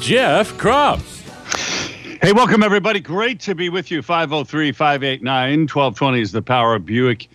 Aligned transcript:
Jeff 0.00 0.52
Kropp. 0.54 1.00
Hey, 2.22 2.32
welcome 2.32 2.62
everybody. 2.62 3.00
Great 3.00 3.40
to 3.40 3.54
be 3.54 3.68
with 3.68 3.90
you. 3.90 4.00
503 4.00 4.72
589 4.72 5.60
1220 5.60 6.20
is 6.20 6.32
the 6.32 6.40
Power 6.40 6.74
of 6.76 6.86
Buick 6.86 7.28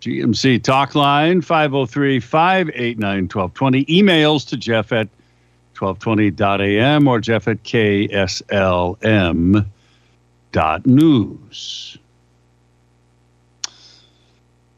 GMC 0.00 0.62
talk 0.62 0.94
line. 0.94 1.40
503 1.40 2.20
589 2.20 3.24
1220. 3.24 3.84
Emails 3.86 4.46
to 4.48 4.56
Jeff 4.56 4.92
at 4.92 5.08
1220.am 5.74 7.08
or 7.08 7.20
Jeff 7.20 7.48
at 7.48 7.62
KSLM 7.64 8.06
dot 10.52 10.86
news. 10.86 11.98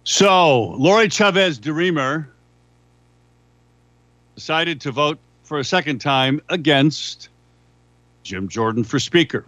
So, 0.04 0.60
Lori 0.78 1.08
Chavez 1.08 1.58
DeRemer 1.58 2.28
decided 4.36 4.80
to 4.82 4.92
vote 4.92 5.18
for 5.46 5.60
a 5.60 5.64
second 5.64 6.00
time 6.00 6.42
against 6.48 7.28
Jim 8.24 8.48
Jordan 8.48 8.82
for 8.82 8.98
Speaker. 8.98 9.46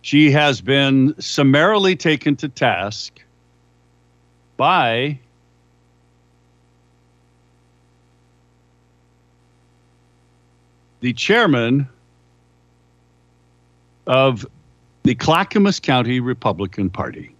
She 0.00 0.30
has 0.30 0.62
been 0.62 1.14
summarily 1.20 1.94
taken 1.94 2.36
to 2.36 2.48
task 2.48 3.20
by 4.56 5.18
the 11.00 11.12
chairman 11.12 11.86
of 14.06 14.46
the 15.02 15.14
Clackamas 15.14 15.80
County 15.80 16.20
Republican 16.20 16.88
Party. 16.88 17.34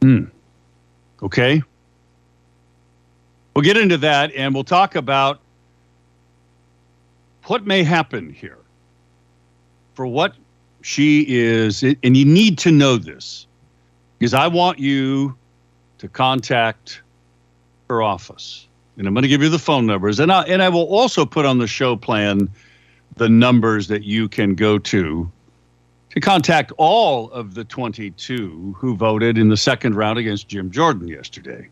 Hmm. 0.00 0.24
Okay. 1.22 1.62
We'll 3.54 3.64
get 3.64 3.76
into 3.76 3.98
that 3.98 4.32
and 4.34 4.54
we'll 4.54 4.64
talk 4.64 4.94
about 4.94 5.40
what 7.46 7.66
may 7.66 7.82
happen 7.82 8.32
here 8.32 8.58
for 9.94 10.06
what 10.06 10.34
she 10.82 11.26
is. 11.28 11.82
And 11.82 12.16
you 12.16 12.24
need 12.24 12.58
to 12.58 12.70
know 12.70 12.96
this 12.96 13.46
because 14.18 14.34
I 14.34 14.46
want 14.46 14.78
you 14.78 15.36
to 15.98 16.08
contact 16.08 17.02
her 17.88 18.02
office. 18.02 18.66
And 18.96 19.06
I'm 19.06 19.14
going 19.14 19.22
to 19.22 19.28
give 19.28 19.42
you 19.42 19.48
the 19.48 19.58
phone 19.58 19.86
numbers. 19.86 20.20
And 20.20 20.30
I, 20.30 20.42
and 20.42 20.62
I 20.62 20.68
will 20.68 20.86
also 20.86 21.26
put 21.26 21.44
on 21.44 21.58
the 21.58 21.66
show 21.66 21.96
plan 21.96 22.48
the 23.16 23.28
numbers 23.28 23.88
that 23.88 24.04
you 24.04 24.28
can 24.28 24.54
go 24.54 24.78
to 24.78 25.30
to 26.10 26.20
contact 26.20 26.72
all 26.76 27.30
of 27.30 27.54
the 27.54 27.64
22 27.64 28.74
who 28.76 28.96
voted 28.96 29.38
in 29.38 29.48
the 29.48 29.56
second 29.56 29.94
round 29.94 30.18
against 30.18 30.48
Jim 30.48 30.70
Jordan 30.70 31.06
yesterday. 31.06 31.68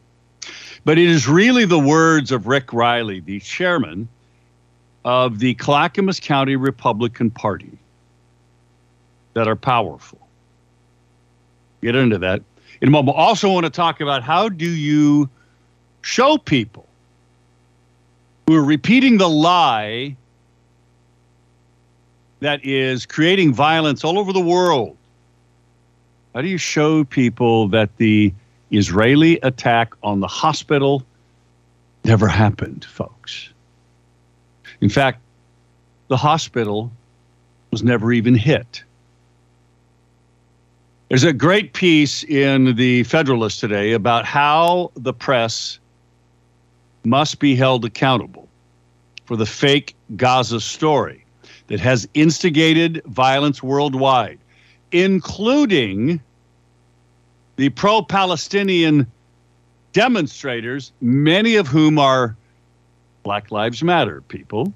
But 0.84 0.98
it 0.98 1.08
is 1.08 1.28
really 1.28 1.64
the 1.64 1.78
words 1.78 2.32
of 2.32 2.46
Rick 2.46 2.72
Riley, 2.72 3.20
the 3.20 3.40
chairman 3.40 4.08
of 5.04 5.38
the 5.38 5.54
Clackamas 5.54 6.20
County 6.20 6.56
Republican 6.56 7.30
Party, 7.30 7.78
that 9.34 9.48
are 9.48 9.56
powerful. 9.56 10.18
Get 11.82 11.94
into 11.94 12.18
that. 12.18 12.42
In 12.80 12.88
a 12.88 12.90
moment, 12.90 13.16
I 13.16 13.20
also 13.20 13.52
want 13.52 13.64
to 13.64 13.70
talk 13.70 14.00
about 14.00 14.22
how 14.22 14.48
do 14.48 14.68
you 14.68 15.28
show 16.02 16.38
people 16.38 16.86
who 18.46 18.54
are 18.54 18.64
repeating 18.64 19.18
the 19.18 19.28
lie 19.28 20.16
that 22.40 22.64
is 22.64 23.04
creating 23.04 23.52
violence 23.52 24.04
all 24.04 24.18
over 24.18 24.32
the 24.32 24.40
world. 24.40 24.96
How 26.34 26.42
do 26.42 26.48
you 26.48 26.58
show 26.58 27.04
people 27.04 27.68
that 27.68 27.96
the 27.96 28.32
Israeli 28.70 29.38
attack 29.42 29.94
on 30.02 30.20
the 30.20 30.26
hospital 30.26 31.02
never 32.04 32.28
happened, 32.28 32.84
folks? 32.84 33.50
In 34.80 34.88
fact, 34.88 35.20
the 36.08 36.16
hospital 36.16 36.90
was 37.70 37.82
never 37.82 38.12
even 38.12 38.34
hit. 38.34 38.82
There's 41.08 41.24
a 41.24 41.32
great 41.32 41.72
piece 41.72 42.22
in 42.24 42.76
the 42.76 43.02
Federalist 43.04 43.60
today 43.60 43.92
about 43.92 44.26
how 44.26 44.90
the 44.94 45.12
press 45.12 45.78
must 47.04 47.38
be 47.38 47.56
held 47.56 47.84
accountable 47.84 48.48
for 49.24 49.36
the 49.36 49.46
fake 49.46 49.94
Gaza 50.16 50.60
story 50.60 51.24
that 51.68 51.80
has 51.80 52.08
instigated 52.14 53.02
violence 53.06 53.62
worldwide, 53.62 54.38
including 54.92 56.20
the 57.58 57.68
pro 57.70 58.00
Palestinian 58.02 59.06
demonstrators, 59.92 60.92
many 61.00 61.56
of 61.56 61.66
whom 61.66 61.98
are 61.98 62.36
Black 63.24 63.50
Lives 63.50 63.82
Matter 63.82 64.22
people. 64.22 64.72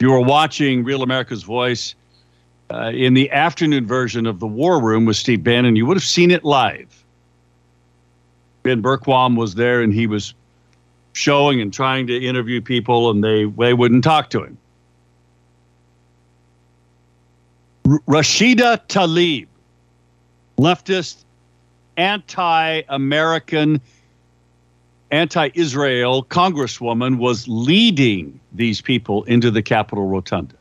You 0.00 0.10
were 0.10 0.20
watching 0.20 0.82
Real 0.82 1.02
America's 1.02 1.44
Voice 1.44 1.94
uh, 2.70 2.90
in 2.92 3.14
the 3.14 3.30
afternoon 3.30 3.86
version 3.86 4.26
of 4.26 4.40
the 4.40 4.48
War 4.48 4.82
Room 4.82 5.04
with 5.04 5.16
Steve 5.16 5.44
Bannon. 5.44 5.76
You 5.76 5.86
would 5.86 5.96
have 5.96 6.04
seen 6.04 6.32
it 6.32 6.44
live. 6.44 7.04
Ben 8.64 8.82
Bergquam 8.82 9.36
was 9.36 9.54
there 9.54 9.80
and 9.80 9.94
he 9.94 10.08
was 10.08 10.34
showing 11.12 11.60
and 11.60 11.72
trying 11.72 12.08
to 12.08 12.18
interview 12.18 12.60
people, 12.60 13.10
and 13.10 13.22
they, 13.22 13.44
they 13.44 13.74
wouldn't 13.74 14.02
talk 14.02 14.28
to 14.30 14.42
him. 14.42 14.58
R- 17.88 18.00
Rashida 18.08 18.80
Tlaib, 18.88 19.46
leftist, 20.58 21.23
anti 21.96 22.82
American, 22.88 23.80
anti 25.10 25.50
Israel 25.54 26.24
congresswoman, 26.24 27.18
was 27.18 27.46
leading 27.48 28.40
these 28.52 28.80
people 28.80 29.24
into 29.24 29.50
the 29.50 29.62
Capitol 29.62 30.06
Rotunda. 30.06 30.56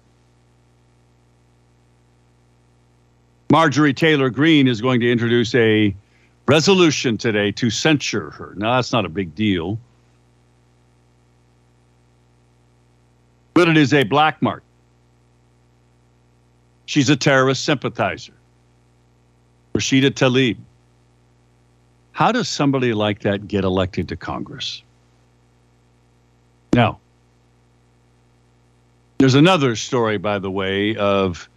Marjorie 3.52 3.94
Taylor 3.94 4.32
Greene 4.32 4.68
is 4.68 4.82
going 4.82 5.00
to 5.00 5.12
introduce 5.12 5.54
a 5.54 5.96
resolution 6.48 7.18
today 7.18 7.52
to 7.52 7.70
censure 7.70 8.32
her. 8.32 8.54
Now, 8.58 8.78
that's 8.78 8.92
not 8.92 9.06
a 9.06 9.10
big 9.10 9.36
deal, 9.36 9.78
but 13.54 13.70
it 13.70 13.78
is 13.78 13.94
a 13.94 14.04
black 14.04 14.42
mark. 14.42 14.64
She's 16.86 17.10
a 17.10 17.16
terrorist 17.16 17.64
sympathizer. 17.64 18.34
Rashida 19.74 20.10
Tlaib. 20.10 20.58
How 22.13 22.31
does 22.31 22.47
somebody 22.47 22.94
like 22.94 23.19
that 23.22 23.47
get 23.47 23.63
elected 23.63 24.07
to 24.09 24.16
Congress? 24.16 24.84
Now, 26.74 27.00
there's 29.18 29.35
another 29.35 29.75
story, 29.75 30.18
by 30.18 30.38
the 30.40 30.50
way, 30.50 30.96
of 30.96 31.50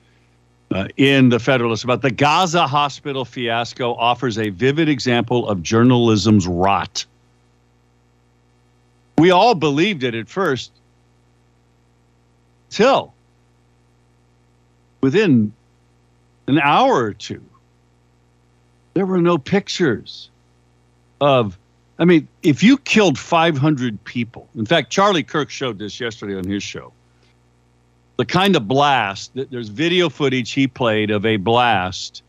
uh, 0.71 0.89
in 0.97 1.29
the 1.29 1.39
Federalist 1.39 1.85
about 1.85 2.03
the 2.03 2.11
Gaza 2.11 2.67
hospital 2.67 3.25
fiasco 3.25 3.95
offers 3.95 4.39
a 4.39 4.49
vivid 4.49 4.89
example 4.89 5.49
of 5.49 5.63
journalism's 5.63 6.47
rot. 6.47 7.05
We 9.19 9.31
all 9.31 9.55
believed 9.55 10.05
it 10.05 10.15
at 10.15 10.29
first, 10.29 10.73
till 12.71 13.13
within 15.03 15.53
an 16.47 16.59
hour 16.59 16.97
or 16.97 17.13
two, 17.13 17.43
there 18.95 19.07
were 19.07 19.21
no 19.21 19.39
pictures 19.39 20.31
of. 21.21 21.59
I 21.99 22.05
mean, 22.05 22.29
if 22.43 22.63
you 22.63 22.77
killed 22.79 23.19
500 23.19 24.05
people, 24.05 24.49
in 24.55 24.67
fact, 24.67 24.91
Charlie 24.91 25.23
Kirk 25.23 25.49
showed 25.49 25.79
this 25.79 25.99
yesterday 25.99 26.37
on 26.37 26.45
his 26.45 26.63
show. 26.63 26.93
The 28.19 28.27
kind 28.27 28.57
of 28.57 28.69
blast, 28.69 29.35
that 29.35 29.51
there's 29.51 29.69
video 29.69 30.09
footage 30.09 30.53
he 30.53 30.67
played 30.67 31.11
of 31.11 31.25
a 31.25 31.37
blast, 31.37 32.23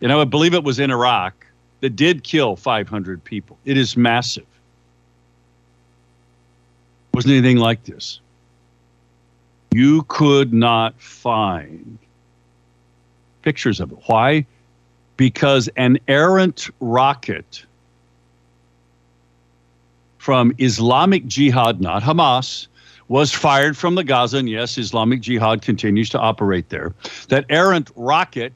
and 0.00 0.12
I 0.12 0.16
would 0.16 0.30
believe 0.30 0.54
it 0.54 0.64
was 0.64 0.78
in 0.78 0.90
Iraq, 0.90 1.46
that 1.80 1.96
did 1.96 2.24
kill 2.24 2.56
500 2.56 3.22
people. 3.22 3.58
It 3.64 3.76
is 3.76 3.96
massive. 3.96 4.46
Wasn't 7.14 7.32
anything 7.32 7.56
like 7.58 7.84
this. 7.84 8.20
You 9.72 10.02
could 10.08 10.52
not 10.52 11.00
find 11.00 11.98
pictures 13.42 13.80
of 13.80 13.92
it. 13.92 13.98
Why? 14.06 14.46
Because 15.16 15.68
an 15.76 15.98
errant 16.08 16.68
rocket 16.80 17.64
from 20.26 20.52
Islamic 20.58 21.24
Jihad, 21.28 21.80
not 21.80 22.02
Hamas, 22.02 22.66
was 23.06 23.32
fired 23.32 23.76
from 23.76 23.94
the 23.94 24.02
Gaza, 24.02 24.38
and 24.38 24.50
yes, 24.50 24.76
Islamic 24.76 25.20
Jihad 25.20 25.62
continues 25.62 26.10
to 26.10 26.18
operate 26.18 26.68
there. 26.68 26.92
That 27.28 27.44
errant 27.48 27.92
rocket, 27.94 28.52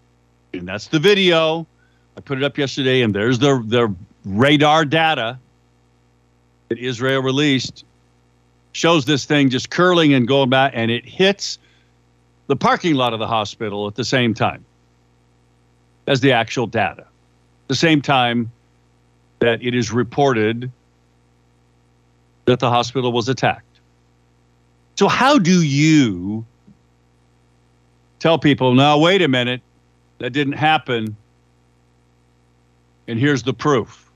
and 0.52 0.66
that's 0.66 0.88
the 0.88 0.98
video. 0.98 1.68
I 2.16 2.22
put 2.22 2.38
it 2.38 2.42
up 2.42 2.58
yesterday, 2.58 3.02
and 3.02 3.14
there's 3.14 3.38
the, 3.38 3.62
the 3.64 3.94
radar 4.24 4.84
data 4.84 5.38
that 6.70 6.78
Israel 6.78 7.22
released. 7.22 7.84
Shows 8.72 9.04
this 9.04 9.24
thing 9.24 9.48
just 9.48 9.70
curling 9.70 10.12
and 10.12 10.26
going 10.26 10.50
back, 10.50 10.72
and 10.74 10.90
it 10.90 11.04
hits 11.04 11.60
the 12.48 12.56
parking 12.56 12.96
lot 12.96 13.12
of 13.12 13.20
the 13.20 13.28
hospital 13.28 13.86
at 13.86 13.94
the 13.94 14.04
same 14.04 14.34
time 14.34 14.64
as 16.08 16.18
the 16.18 16.32
actual 16.32 16.66
data. 16.66 17.06
The 17.68 17.76
same 17.76 18.02
time 18.02 18.50
that 19.38 19.62
it 19.62 19.76
is 19.76 19.92
reported 19.92 20.72
that 22.50 22.58
the 22.58 22.68
hospital 22.68 23.12
was 23.12 23.28
attacked. 23.28 23.78
So, 24.96 25.06
how 25.06 25.38
do 25.38 25.62
you 25.62 26.44
tell 28.18 28.38
people, 28.38 28.74
now, 28.74 28.98
wait 28.98 29.22
a 29.22 29.28
minute, 29.28 29.62
that 30.18 30.30
didn't 30.30 30.54
happen, 30.54 31.16
and 33.06 33.18
here's 33.20 33.44
the 33.44 33.54
proof? 33.54 34.10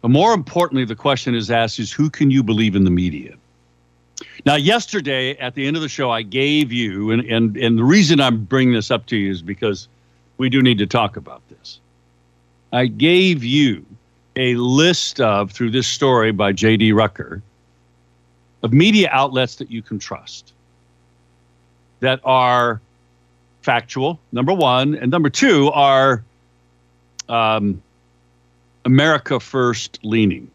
But 0.00 0.10
more 0.10 0.34
importantly, 0.34 0.84
the 0.84 0.96
question 0.96 1.36
is 1.36 1.52
asked 1.52 1.78
is 1.78 1.92
who 1.92 2.10
can 2.10 2.32
you 2.32 2.42
believe 2.42 2.74
in 2.74 2.82
the 2.82 2.90
media? 2.90 3.36
Now, 4.44 4.56
yesterday 4.56 5.36
at 5.38 5.54
the 5.54 5.68
end 5.68 5.76
of 5.76 5.82
the 5.82 5.88
show, 5.88 6.10
I 6.10 6.22
gave 6.22 6.72
you, 6.72 7.12
and, 7.12 7.22
and, 7.26 7.56
and 7.56 7.78
the 7.78 7.84
reason 7.84 8.20
I'm 8.20 8.44
bringing 8.44 8.74
this 8.74 8.90
up 8.90 9.06
to 9.06 9.16
you 9.16 9.30
is 9.30 9.40
because 9.40 9.86
we 10.38 10.48
do 10.50 10.60
need 10.60 10.78
to 10.78 10.86
talk 10.86 11.16
about 11.16 11.42
this. 11.48 11.78
I 12.72 12.86
gave 12.86 13.44
you 13.44 13.86
a 14.36 14.54
list 14.54 15.20
of, 15.20 15.50
through 15.50 15.70
this 15.70 15.86
story 15.86 16.32
by 16.32 16.52
J.D. 16.52 16.92
Rucker, 16.92 17.42
of 18.62 18.72
media 18.72 19.08
outlets 19.10 19.56
that 19.56 19.70
you 19.70 19.82
can 19.82 19.98
trust 19.98 20.52
that 22.00 22.20
are 22.24 22.80
factual, 23.62 24.18
number 24.32 24.52
one, 24.52 24.94
and 24.94 25.10
number 25.10 25.30
two 25.30 25.70
are 25.70 26.24
um, 27.28 27.82
America 28.84 29.38
first 29.38 30.00
leaning. 30.02 30.50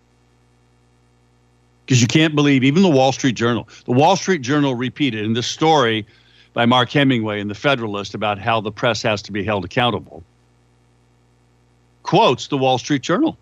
Because 1.85 2.01
you 2.01 2.07
can't 2.07 2.35
believe 2.35 2.65
even 2.65 2.83
the 2.83 2.89
Wall 2.89 3.13
Street 3.13 3.35
Journal. 3.35 3.68
The 3.85 3.94
Wall 3.94 4.18
Street 4.18 4.41
Journal 4.41 4.75
repeated 4.75 5.23
in 5.23 5.33
this 5.33 5.47
story 5.47 6.06
by 6.53 6.65
Mark 6.65 6.89
Hemingway 6.89 7.39
in 7.39 7.47
the 7.47 7.56
Federalist 7.56 8.13
about 8.13 8.39
how 8.39 8.59
the 8.59 8.71
press 8.71 9.01
has 9.03 9.21
to 9.23 9.31
be 9.31 9.44
held 9.44 9.63
accountable. 9.63 10.23
Quotes 12.03 12.47
the 12.47 12.57
Wall 12.57 12.77
Street 12.77 13.03
Journal. 13.03 13.38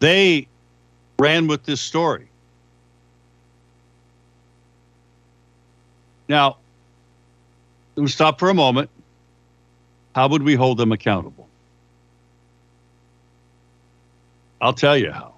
They 0.00 0.46
ran 1.18 1.46
with 1.46 1.64
this 1.64 1.80
story. 1.80 2.28
Now, 6.28 6.56
let 7.96 8.02
me 8.02 8.08
stop 8.08 8.38
for 8.38 8.48
a 8.50 8.54
moment. 8.54 8.90
How 10.14 10.28
would 10.28 10.42
we 10.42 10.54
hold 10.54 10.78
them 10.78 10.92
accountable? 10.92 11.48
I'll 14.60 14.72
tell 14.72 14.96
you 14.96 15.10
how. 15.10 15.34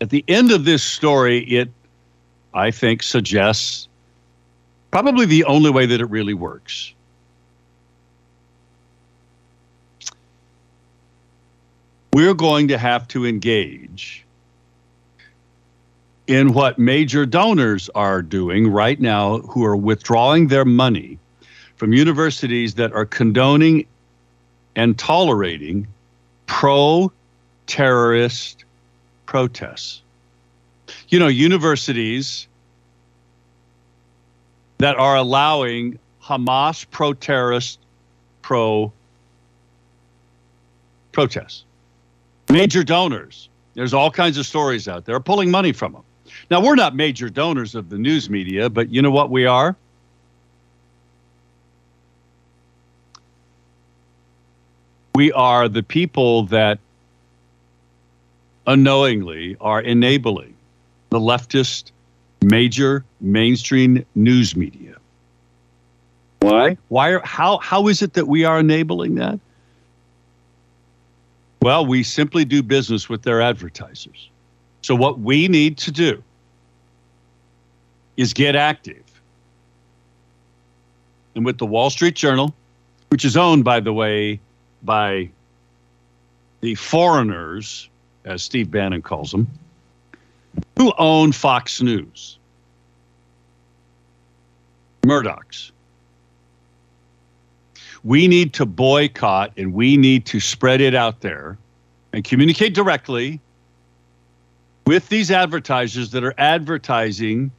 At 0.00 0.10
the 0.10 0.24
end 0.28 0.52
of 0.52 0.64
this 0.64 0.82
story, 0.82 1.40
it, 1.40 1.68
I 2.54 2.70
think, 2.70 3.02
suggests 3.02 3.88
probably 4.90 5.26
the 5.26 5.44
only 5.44 5.70
way 5.70 5.86
that 5.86 6.00
it 6.00 6.06
really 6.06 6.34
works. 6.34 6.94
We're 12.20 12.34
going 12.34 12.68
to 12.68 12.76
have 12.76 13.08
to 13.08 13.24
engage 13.24 14.26
in 16.26 16.52
what 16.52 16.78
major 16.78 17.24
donors 17.24 17.88
are 17.94 18.20
doing 18.20 18.70
right 18.70 19.00
now, 19.00 19.38
who 19.38 19.64
are 19.64 19.74
withdrawing 19.74 20.48
their 20.48 20.66
money 20.66 21.18
from 21.76 21.94
universities 21.94 22.74
that 22.74 22.92
are 22.92 23.06
condoning 23.06 23.86
and 24.76 24.98
tolerating 24.98 25.86
pro 26.44 27.10
terrorist 27.66 28.66
protests. 29.24 30.02
You 31.08 31.20
know, 31.20 31.28
universities 31.28 32.48
that 34.76 34.96
are 34.96 35.16
allowing 35.16 35.98
Hamas 36.22 36.84
pro 36.90 37.14
terrorist 37.14 37.78
pro 38.42 38.92
protests. 41.12 41.64
Major 42.50 42.82
donors. 42.82 43.48
There's 43.74 43.94
all 43.94 44.10
kinds 44.10 44.36
of 44.36 44.46
stories 44.46 44.88
out 44.88 45.04
there 45.04 45.18
pulling 45.20 45.50
money 45.50 45.72
from 45.72 45.92
them. 45.92 46.02
Now, 46.50 46.60
we're 46.60 46.74
not 46.74 46.96
major 46.96 47.28
donors 47.28 47.74
of 47.74 47.90
the 47.90 47.98
news 47.98 48.28
media, 48.28 48.68
but 48.68 48.90
you 48.90 49.02
know 49.02 49.10
what 49.10 49.30
we 49.30 49.46
are? 49.46 49.76
We 55.14 55.32
are 55.32 55.68
the 55.68 55.82
people 55.82 56.44
that 56.46 56.78
unknowingly 58.66 59.56
are 59.60 59.80
enabling 59.80 60.54
the 61.10 61.20
leftist 61.20 61.90
major 62.42 63.04
mainstream 63.20 64.04
news 64.14 64.56
media. 64.56 64.96
Why? 66.40 66.78
Why 66.88 67.10
are, 67.10 67.20
how 67.20 67.58
how 67.58 67.88
is 67.88 68.02
it 68.02 68.14
that 68.14 68.28
we 68.28 68.44
are 68.44 68.60
enabling 68.60 69.16
that? 69.16 69.38
Well, 71.62 71.84
we 71.84 72.02
simply 72.02 72.44
do 72.44 72.62
business 72.62 73.08
with 73.08 73.22
their 73.22 73.42
advertisers. 73.42 74.30
So 74.82 74.94
what 74.94 75.20
we 75.20 75.46
need 75.46 75.76
to 75.78 75.90
do 75.90 76.22
is 78.16 78.32
get 78.32 78.56
active. 78.56 79.02
And 81.34 81.44
with 81.44 81.58
the 81.58 81.66
Wall 81.66 81.90
Street 81.90 82.14
Journal, 82.14 82.54
which 83.08 83.24
is 83.24 83.36
owned 83.36 83.64
by 83.64 83.80
the 83.80 83.92
way 83.92 84.40
by 84.82 85.28
the 86.60 86.74
foreigners 86.74 87.88
as 88.24 88.42
Steve 88.42 88.70
Bannon 88.70 89.02
calls 89.02 89.30
them, 89.30 89.46
who 90.76 90.92
own 90.98 91.32
Fox 91.32 91.82
News? 91.82 92.38
Murdoch's. 95.04 95.72
We 98.04 98.28
need 98.28 98.54
to 98.54 98.66
boycott 98.66 99.52
and 99.56 99.74
we 99.74 99.96
need 99.96 100.26
to 100.26 100.40
spread 100.40 100.80
it 100.80 100.94
out 100.94 101.20
there 101.20 101.58
and 102.12 102.24
communicate 102.24 102.74
directly 102.74 103.40
with 104.86 105.08
these 105.08 105.30
advertisers 105.30 106.10
that 106.10 106.24
are 106.24 106.34
advertising 106.38 107.50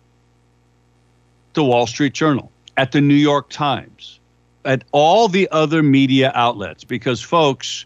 the 1.53 1.63
Wall 1.63 1.85
Street 1.85 2.13
Journal, 2.13 2.51
at 2.77 2.91
the 2.91 3.01
New 3.01 3.13
York 3.13 3.49
Times, 3.49 4.19
at 4.65 4.83
all 4.91 5.27
the 5.27 5.47
other 5.51 5.83
media 5.83 6.31
outlets, 6.33 6.83
because, 6.83 7.21
folks, 7.21 7.85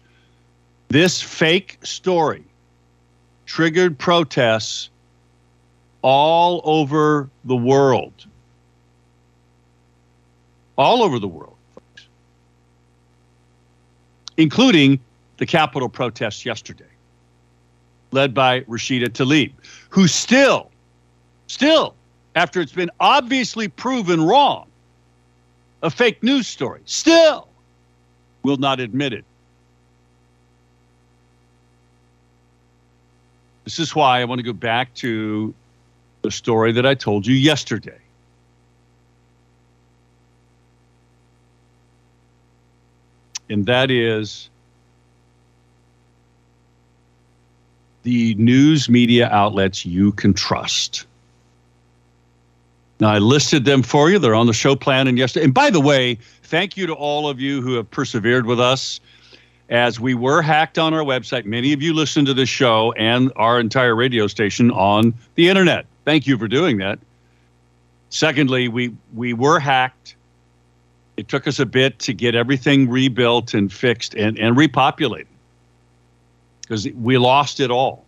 this 0.88 1.20
fake 1.20 1.78
story 1.82 2.44
triggered 3.44 3.98
protests 3.98 4.90
all 6.02 6.60
over 6.64 7.28
the 7.44 7.56
world. 7.56 8.26
All 10.78 11.02
over 11.02 11.18
the 11.18 11.28
world. 11.28 11.55
Including 14.36 15.00
the 15.38 15.46
Capitol 15.46 15.88
protests 15.88 16.44
yesterday, 16.44 16.84
led 18.12 18.34
by 18.34 18.60
Rashida 18.62 19.08
Tlaib, 19.08 19.52
who 19.90 20.06
still, 20.06 20.70
still, 21.46 21.94
after 22.34 22.60
it's 22.60 22.72
been 22.72 22.90
obviously 23.00 23.68
proven 23.68 24.22
wrong, 24.22 24.66
a 25.82 25.90
fake 25.90 26.22
news 26.22 26.46
story, 26.46 26.80
still 26.84 27.48
will 28.42 28.56
not 28.56 28.80
admit 28.80 29.12
it. 29.12 29.24
This 33.64 33.78
is 33.78 33.94
why 33.94 34.20
I 34.20 34.24
want 34.24 34.38
to 34.38 34.44
go 34.44 34.52
back 34.52 34.94
to 34.94 35.52
the 36.22 36.30
story 36.30 36.72
that 36.72 36.86
I 36.86 36.94
told 36.94 37.26
you 37.26 37.34
yesterday. 37.34 37.98
And 43.48 43.66
that 43.66 43.90
is 43.90 44.50
the 48.02 48.34
news 48.36 48.88
media 48.88 49.28
outlets 49.30 49.84
you 49.84 50.12
can 50.12 50.32
trust. 50.32 51.06
Now, 52.98 53.08
I 53.08 53.18
listed 53.18 53.64
them 53.64 53.82
for 53.82 54.10
you. 54.10 54.18
They're 54.18 54.34
on 54.34 54.46
the 54.46 54.52
show 54.52 54.74
plan. 54.74 55.06
And 55.06 55.18
yesterday, 55.18 55.44
and 55.44 55.54
by 55.54 55.70
the 55.70 55.80
way, 55.80 56.18
thank 56.44 56.76
you 56.76 56.86
to 56.86 56.94
all 56.94 57.28
of 57.28 57.40
you 57.40 57.60
who 57.60 57.74
have 57.74 57.90
persevered 57.90 58.46
with 58.46 58.60
us 58.60 59.00
as 59.68 60.00
we 60.00 60.14
were 60.14 60.42
hacked 60.42 60.78
on 60.78 60.94
our 60.94 61.02
website. 61.02 61.44
Many 61.44 61.72
of 61.72 61.82
you 61.82 61.92
listen 61.92 62.24
to 62.24 62.34
this 62.34 62.48
show 62.48 62.92
and 62.92 63.32
our 63.36 63.60
entire 63.60 63.94
radio 63.94 64.26
station 64.26 64.70
on 64.70 65.12
the 65.34 65.48
internet. 65.48 65.86
Thank 66.04 66.26
you 66.26 66.38
for 66.38 66.48
doing 66.48 66.78
that. 66.78 66.98
Secondly, 68.10 68.68
we 68.68 68.94
we 69.14 69.32
were 69.32 69.58
hacked. 69.58 70.15
It 71.16 71.28
took 71.28 71.46
us 71.46 71.58
a 71.58 71.66
bit 71.66 71.98
to 72.00 72.12
get 72.12 72.34
everything 72.34 72.90
rebuilt 72.90 73.54
and 73.54 73.72
fixed 73.72 74.14
and, 74.14 74.38
and 74.38 74.56
repopulated 74.56 75.26
because 76.62 76.88
we 76.88 77.16
lost 77.16 77.60
it 77.60 77.70
all, 77.70 78.04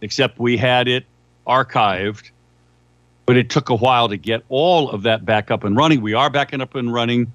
except 0.00 0.38
we 0.38 0.56
had 0.56 0.88
it 0.88 1.04
archived, 1.46 2.30
but 3.26 3.36
it 3.36 3.50
took 3.50 3.68
a 3.68 3.74
while 3.74 4.08
to 4.08 4.16
get 4.16 4.42
all 4.48 4.90
of 4.90 5.02
that 5.02 5.24
back 5.24 5.50
up 5.50 5.64
and 5.64 5.76
running. 5.76 6.00
We 6.00 6.14
are 6.14 6.30
backing 6.30 6.60
up 6.60 6.74
and 6.74 6.92
running. 6.92 7.32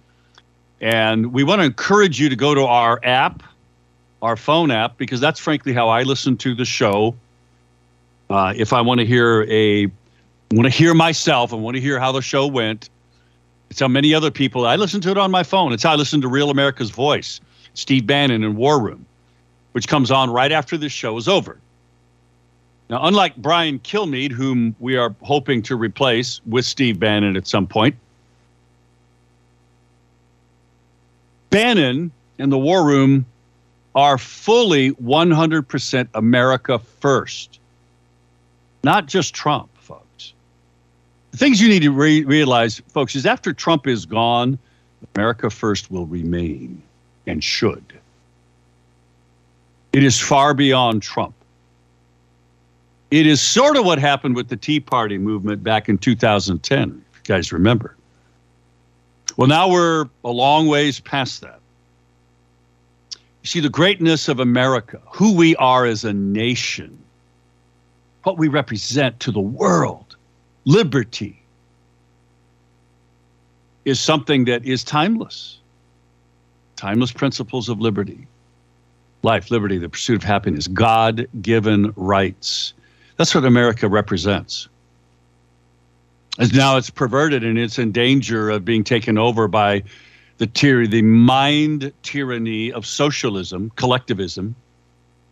And 0.82 1.34
we 1.34 1.44
want 1.44 1.62
to 1.62 1.66
encourage 1.66 2.20
you 2.20 2.30
to 2.30 2.36
go 2.36 2.54
to 2.54 2.66
our 2.66 3.00
app, 3.04 3.44
our 4.22 4.36
phone 4.36 4.72
app, 4.72 4.98
because 4.98 5.20
that's 5.20 5.40
frankly 5.40 5.74
how 5.74 5.90
I 5.90 6.04
listen 6.04 6.38
to 6.38 6.56
the 6.56 6.66
show. 6.66 7.16
Uh, 8.30 8.54
if 8.56 8.74
I 8.74 8.82
want 8.82 9.00
to 9.00 9.06
hear 9.06 9.44
a, 9.44 9.86
want 10.52 10.64
to 10.64 10.70
hear 10.70 10.94
myself 10.94 11.54
and 11.54 11.64
want 11.64 11.76
to 11.76 11.82
hear 11.82 12.00
how 12.00 12.12
the 12.12 12.22
show 12.22 12.48
went, 12.48 12.90
it's 13.70 13.80
how 13.80 13.88
many 13.88 14.14
other 14.14 14.32
people 14.32 14.66
I 14.66 14.76
listen 14.76 15.02
to 15.02 15.12
it 15.12 15.18
on 15.18 15.32
my 15.32 15.44
phone. 15.44 15.74
It's 15.74 15.84
how 15.84 15.94
I 15.94 15.96
listen 15.96 16.22
to 16.22 16.28
Real 16.28 16.50
America's 16.50 16.92
Voice, 16.92 17.42
Steve 17.74 18.06
Bannon 18.06 18.44
in 18.44 18.56
War 18.56 18.80
Room, 18.82 19.06
which 19.74 19.88
comes 19.88 20.12
on 20.12 20.30
right 20.30 20.52
after 20.52 20.78
this 20.78 20.92
show 20.92 21.18
is 21.18 21.28
over. 21.28 21.58
Now, 22.90 23.06
unlike 23.06 23.36
Brian 23.36 23.80
Kilmeade, 23.80 24.32
whom 24.32 24.76
we 24.80 24.96
are 24.96 25.16
hoping 25.24 25.64
to 25.64 25.76
replace 25.76 26.40
with 26.46 26.66
Steve 26.66 27.00
Bannon 27.00 27.36
at 27.36 27.48
some 27.48 27.66
point, 27.66 27.96
Bannon 31.50 32.12
and 32.38 32.52
the 32.52 32.58
War 32.58 32.86
Room 32.86 33.26
are 33.96 34.18
fully 34.18 34.92
100% 34.92 36.08
America 36.14 36.80
first, 36.80 37.60
not 38.84 39.08
just 39.08 39.34
Trump. 39.34 39.70
The 41.36 41.40
things 41.40 41.60
you 41.60 41.68
need 41.68 41.82
to 41.82 41.92
re- 41.92 42.24
realize, 42.24 42.82
folks, 42.88 43.14
is 43.14 43.26
after 43.26 43.52
Trump 43.52 43.88
is 43.88 44.06
gone, 44.06 44.58
America 45.14 45.50
first 45.50 45.92
will 45.92 46.06
remain 46.06 46.82
and 47.28 47.44
should. 47.44 47.84
It 49.92 50.02
is 50.02 50.18
far 50.18 50.54
beyond 50.54 51.02
Trump. 51.02 51.36
It 53.12 53.28
is 53.28 53.42
sort 53.42 53.76
of 53.76 53.84
what 53.84 54.00
happened 54.00 54.38
with 54.38 54.48
the 54.48 54.56
Tea 54.56 54.80
Party 54.80 55.18
movement 55.18 55.62
back 55.62 55.90
in 55.90 55.98
2010, 55.98 57.04
if 57.12 57.18
you 57.18 57.24
guys 57.26 57.52
remember. 57.52 57.98
Well, 59.36 59.50
now 59.50 59.70
we're 59.70 60.06
a 60.24 60.32
long 60.32 60.68
ways 60.68 61.02
past 61.02 61.42
that. 61.42 61.60
You 63.12 63.48
see, 63.48 63.60
the 63.60 63.68
greatness 63.68 64.30
of 64.30 64.40
America, 64.40 65.02
who 65.12 65.36
we 65.36 65.54
are 65.58 65.86
as 65.86 66.06
a 66.06 66.14
nation, 66.14 66.98
what 68.24 68.38
we 68.38 68.48
represent 68.48 69.20
to 69.20 69.34
the 69.34 69.42
world, 69.42 70.05
liberty, 70.66 71.42
is 73.86 74.00
something 74.00 74.46
that 74.46 74.66
is 74.66 74.84
timeless. 74.84 75.60
Timeless 76.76 77.12
principles 77.12 77.70
of 77.70 77.80
liberty 77.80 78.28
life, 79.26 79.52
liberty, 79.52 79.78
the 79.78 79.90
pursuit 79.90 80.16
of 80.16 80.24
happiness, 80.24 80.68
God 80.68 81.28
given 81.42 81.92
rights. 81.98 82.74
That's 83.18 83.36
what 83.36 83.44
America 83.44 83.90
represents. 83.90 84.70
As 86.38 86.54
now 86.54 86.78
it's 86.78 86.90
perverted 86.90 87.44
and 87.44 87.58
it's 87.58 87.80
in 87.80 87.92
danger 87.92 88.50
of 88.50 88.64
being 88.64 88.84
taken 88.84 89.18
over 89.18 89.48
by 89.48 89.84
the 90.38 90.48
tyranny, 90.48 90.88
the 90.88 91.02
mind 91.02 91.92
tyranny 92.04 92.72
of 92.72 92.86
socialism, 92.86 93.72
collectivism, 93.76 94.56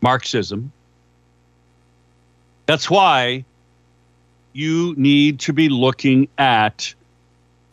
Marxism. 0.02 0.72
That's 2.66 2.90
why 2.90 3.46
you 4.54 4.94
need 4.98 5.40
to 5.42 5.54
be 5.54 5.70
looking 5.70 6.28
at 6.38 6.94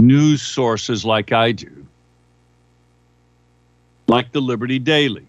news 0.00 0.42
sources 0.42 1.04
like 1.04 1.32
I 1.32 1.52
do, 1.52 1.86
like 4.08 4.32
the 4.32 4.40
Liberty 4.40 4.78
Daily, 4.78 5.26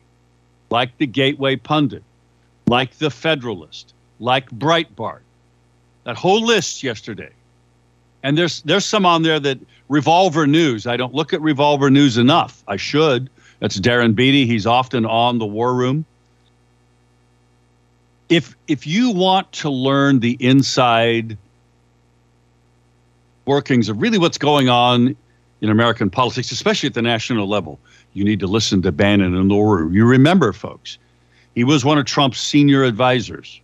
like 0.70 0.98
the 0.98 1.06
Gateway 1.06 1.58
Pundit, 1.58 2.04
like 2.68 2.98
the 2.98 3.10
Federalist, 3.10 3.94
like 4.20 4.50
Breitbart. 4.50 5.20
That 6.06 6.16
whole 6.18 6.44
list 6.44 6.82
yesterday. 6.82 7.30
And 8.24 8.38
there's 8.38 8.62
there's 8.64 8.86
some 8.86 9.06
on 9.06 9.24
there 9.24 9.40
that 9.40 9.60
Revolver 9.90 10.48
News. 10.48 10.88
I 10.88 10.98
don't 10.98 11.14
look 11.14 11.34
at 11.34 11.42
Revolver 11.42 11.90
News 11.90 12.18
enough. 12.18 12.64
I 12.68 12.78
should. 12.78 13.30
That's 13.60 13.80
Darren 13.80 14.16
Beatty. 14.16 14.46
He's 14.46 14.66
often 14.66 15.06
on 15.06 15.38
the 15.38 15.46
War 15.46 15.74
Room. 15.74 16.06
If 18.32 18.56
if 18.68 18.88
you 18.88 19.12
want 19.12 19.52
to 19.52 19.70
learn 19.70 20.22
the 20.22 20.38
inside 20.40 21.38
workings 23.46 23.90
of 23.90 24.02
really 24.02 24.18
what's 24.18 24.38
going 24.38 24.70
on 24.70 25.16
in 25.60 25.70
American 25.70 26.10
politics, 26.10 26.52
especially 26.52 26.88
at 26.88 26.94
the 26.94 27.02
national 27.02 27.48
level, 27.48 27.78
you 28.14 28.24
need 28.24 28.40
to 28.40 28.48
listen 28.48 28.82
to 28.84 28.92
Bannon 28.92 29.36
and 29.36 29.52
Room. 29.52 29.94
You 29.94 30.06
remember, 30.06 30.54
folks, 30.54 30.98
he 31.56 31.64
was 31.64 31.86
one 31.86 31.98
of 31.98 32.06
Trump's 32.06 32.40
senior 32.40 32.84
advisors 32.84 33.62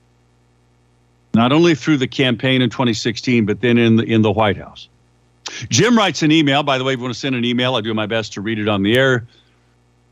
not 1.33 1.53
only 1.53 1.75
through 1.75 1.97
the 1.97 2.07
campaign 2.07 2.63
in 2.63 2.69
2016, 2.69 3.45
but 3.45 3.61
then 3.61 3.77
in 3.77 3.97
the, 3.97 4.03
in 4.03 4.23
the 4.23 4.31
White 4.31 4.57
House. 4.57 4.89
Jim 5.69 5.95
writes 5.95 6.23
an 6.23 6.31
email. 6.31 6.63
By 6.63 6.79
the 6.79 6.83
way, 6.83 6.93
if 6.93 6.97
you 6.97 7.03
want 7.03 7.13
to 7.13 7.19
send 7.19 7.35
an 7.35 7.45
email, 7.45 7.75
I 7.75 7.81
do 7.81 7.93
my 7.93 8.07
best 8.07 8.33
to 8.33 8.41
read 8.41 8.57
it 8.57 8.67
on 8.67 8.81
the 8.81 8.97
air. 8.97 9.25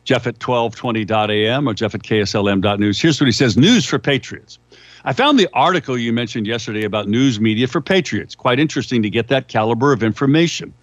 Jeff 0.06 0.28
at 0.28 0.40
1220.am 0.40 1.68
or 1.68 1.74
Jeff 1.74 1.96
at 1.96 2.04
KSLM.news. 2.04 3.02
Here's 3.02 3.20
what 3.20 3.26
he 3.26 3.32
says 3.32 3.58
News 3.58 3.86
for 3.86 4.00
Patriots. 4.00 4.60
I 5.04 5.14
found 5.14 5.38
the 5.38 5.50
article 5.54 5.98
you 5.98 6.14
mentioned 6.14 6.48
yesterday 6.48 6.84
about 6.84 7.08
news 7.08 7.40
media 7.40 7.68
for 7.68 7.82
patriots. 7.82 8.34
Quite 8.34 8.60
interesting 8.60 9.04
to 9.04 9.10
get 9.10 9.28
that 9.28 9.48
caliber 9.48 9.92
of 9.92 10.02
information. 10.02 10.74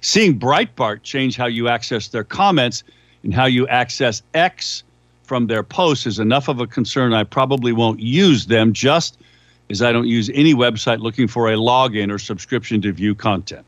Seeing 0.00 0.38
Breitbart 0.38 1.02
change 1.02 1.36
how 1.36 1.46
you 1.46 1.68
access 1.68 2.08
their 2.08 2.24
comments 2.24 2.82
and 3.22 3.34
how 3.34 3.46
you 3.46 3.68
access 3.68 4.22
X 4.34 4.84
from 5.22 5.46
their 5.46 5.62
posts 5.62 6.06
is 6.06 6.18
enough 6.18 6.48
of 6.48 6.60
a 6.60 6.66
concern. 6.66 7.12
I 7.12 7.24
probably 7.24 7.72
won't 7.72 8.00
use 8.00 8.46
them 8.46 8.72
just 8.72 9.18
as 9.70 9.82
I 9.82 9.92
don't 9.92 10.08
use 10.08 10.30
any 10.34 10.54
website 10.54 11.00
looking 11.00 11.28
for 11.28 11.48
a 11.48 11.56
login 11.56 12.12
or 12.12 12.18
subscription 12.18 12.80
to 12.82 12.92
view 12.92 13.14
content. 13.14 13.66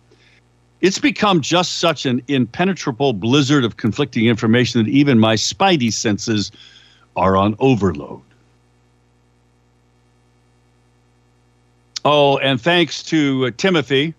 It's 0.80 0.98
become 0.98 1.40
just 1.40 1.78
such 1.78 2.06
an 2.06 2.22
impenetrable 2.28 3.12
blizzard 3.12 3.64
of 3.64 3.76
conflicting 3.76 4.26
information 4.26 4.82
that 4.82 4.90
even 4.90 5.18
my 5.18 5.34
spidey 5.34 5.92
senses 5.92 6.50
are 7.16 7.36
on 7.36 7.54
overload. 7.58 8.22
Oh, 12.04 12.38
and 12.38 12.58
thanks 12.58 13.02
to 13.04 13.46
uh, 13.46 13.50
Timothy, 13.58 14.14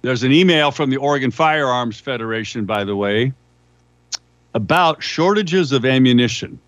there's 0.00 0.22
an 0.22 0.32
email 0.32 0.70
from 0.70 0.88
the 0.88 0.96
Oregon 0.96 1.30
Firearms 1.30 2.00
Federation, 2.00 2.64
by 2.64 2.84
the 2.84 2.96
way, 2.96 3.32
about 4.54 5.02
shortages 5.02 5.72
of 5.72 5.84
ammunition. 5.84 6.58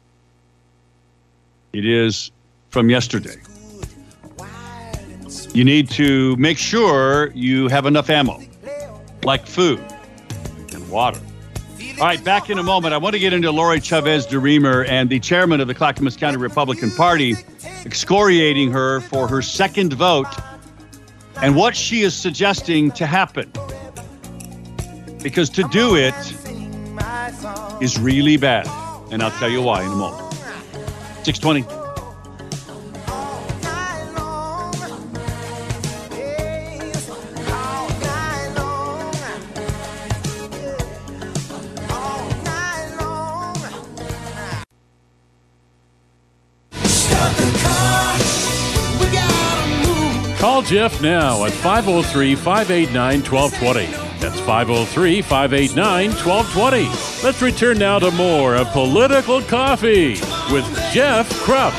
It 1.73 1.87
is 1.87 2.31
from 2.69 2.91
yesterday 2.91 3.37
you 5.55 5.65
need 5.65 5.91
to 5.91 6.37
make 6.37 6.59
sure 6.59 7.33
you 7.33 7.69
have 7.69 7.87
enough 7.87 8.11
ammo, 8.11 8.41
like 9.25 9.47
food 9.47 9.81
and 10.73 10.89
water. 10.91 11.21
All 11.99 12.07
right, 12.07 12.23
back 12.23 12.49
in 12.51 12.59
a 12.59 12.63
moment. 12.63 12.95
I 12.95 12.99
want 12.99 13.15
to 13.15 13.19
get 13.19 13.33
into 13.33 13.51
Lori 13.51 13.81
Chavez 13.81 14.27
DeRemer 14.27 14.89
and 14.89 15.11
the 15.11 15.21
chairman 15.21 15.61
of 15.61 15.69
the 15.69 15.75
Clackamas 15.75 16.17
County 16.17 16.39
Republican 16.39 16.91
Party, 16.91 17.37
excoriating 17.85 18.71
her 18.71 19.01
for 19.01 19.29
her 19.29 19.43
second 19.43 19.93
vote 19.93 20.27
and 21.43 21.57
what 21.57 21.77
she 21.77 22.03
is 22.03 22.15
suggesting 22.15 22.91
to 22.93 23.07
happen. 23.07 23.51
Because 25.23 25.51
to 25.51 25.63
do 25.71 25.97
it 25.97 26.15
is 27.83 27.99
really 27.99 28.37
bad. 28.37 28.67
And 29.11 29.23
I'll 29.23 29.31
tell 29.33 29.51
you 29.51 29.63
why 29.63 29.83
in 29.83 29.89
a 29.89 29.97
moment. 29.97 30.35
620. 31.25 31.80
Jeff 50.71 51.03
now 51.03 51.45
at 51.45 51.51
503 51.51 52.37
589 52.37 53.23
1220. 53.25 53.87
That's 54.21 54.39
503 54.39 55.21
589 55.21 56.11
1220. 56.11 57.25
Let's 57.25 57.43
return 57.43 57.77
now 57.77 57.99
to 57.99 58.13
more 58.13 58.55
of 58.55 58.69
Political 58.69 59.43
Coffee 59.43 60.11
with 60.53 60.65
Jeff 60.93 61.29
Kropp. 61.41 61.75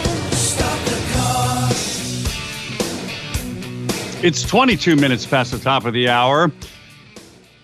It's 4.22 4.44
22 4.44 4.98
minutes 4.98 5.26
past 5.26 5.54
the 5.54 5.60
top 5.60 5.86
of 5.86 5.94
the 5.94 6.10
hour. 6.10 6.52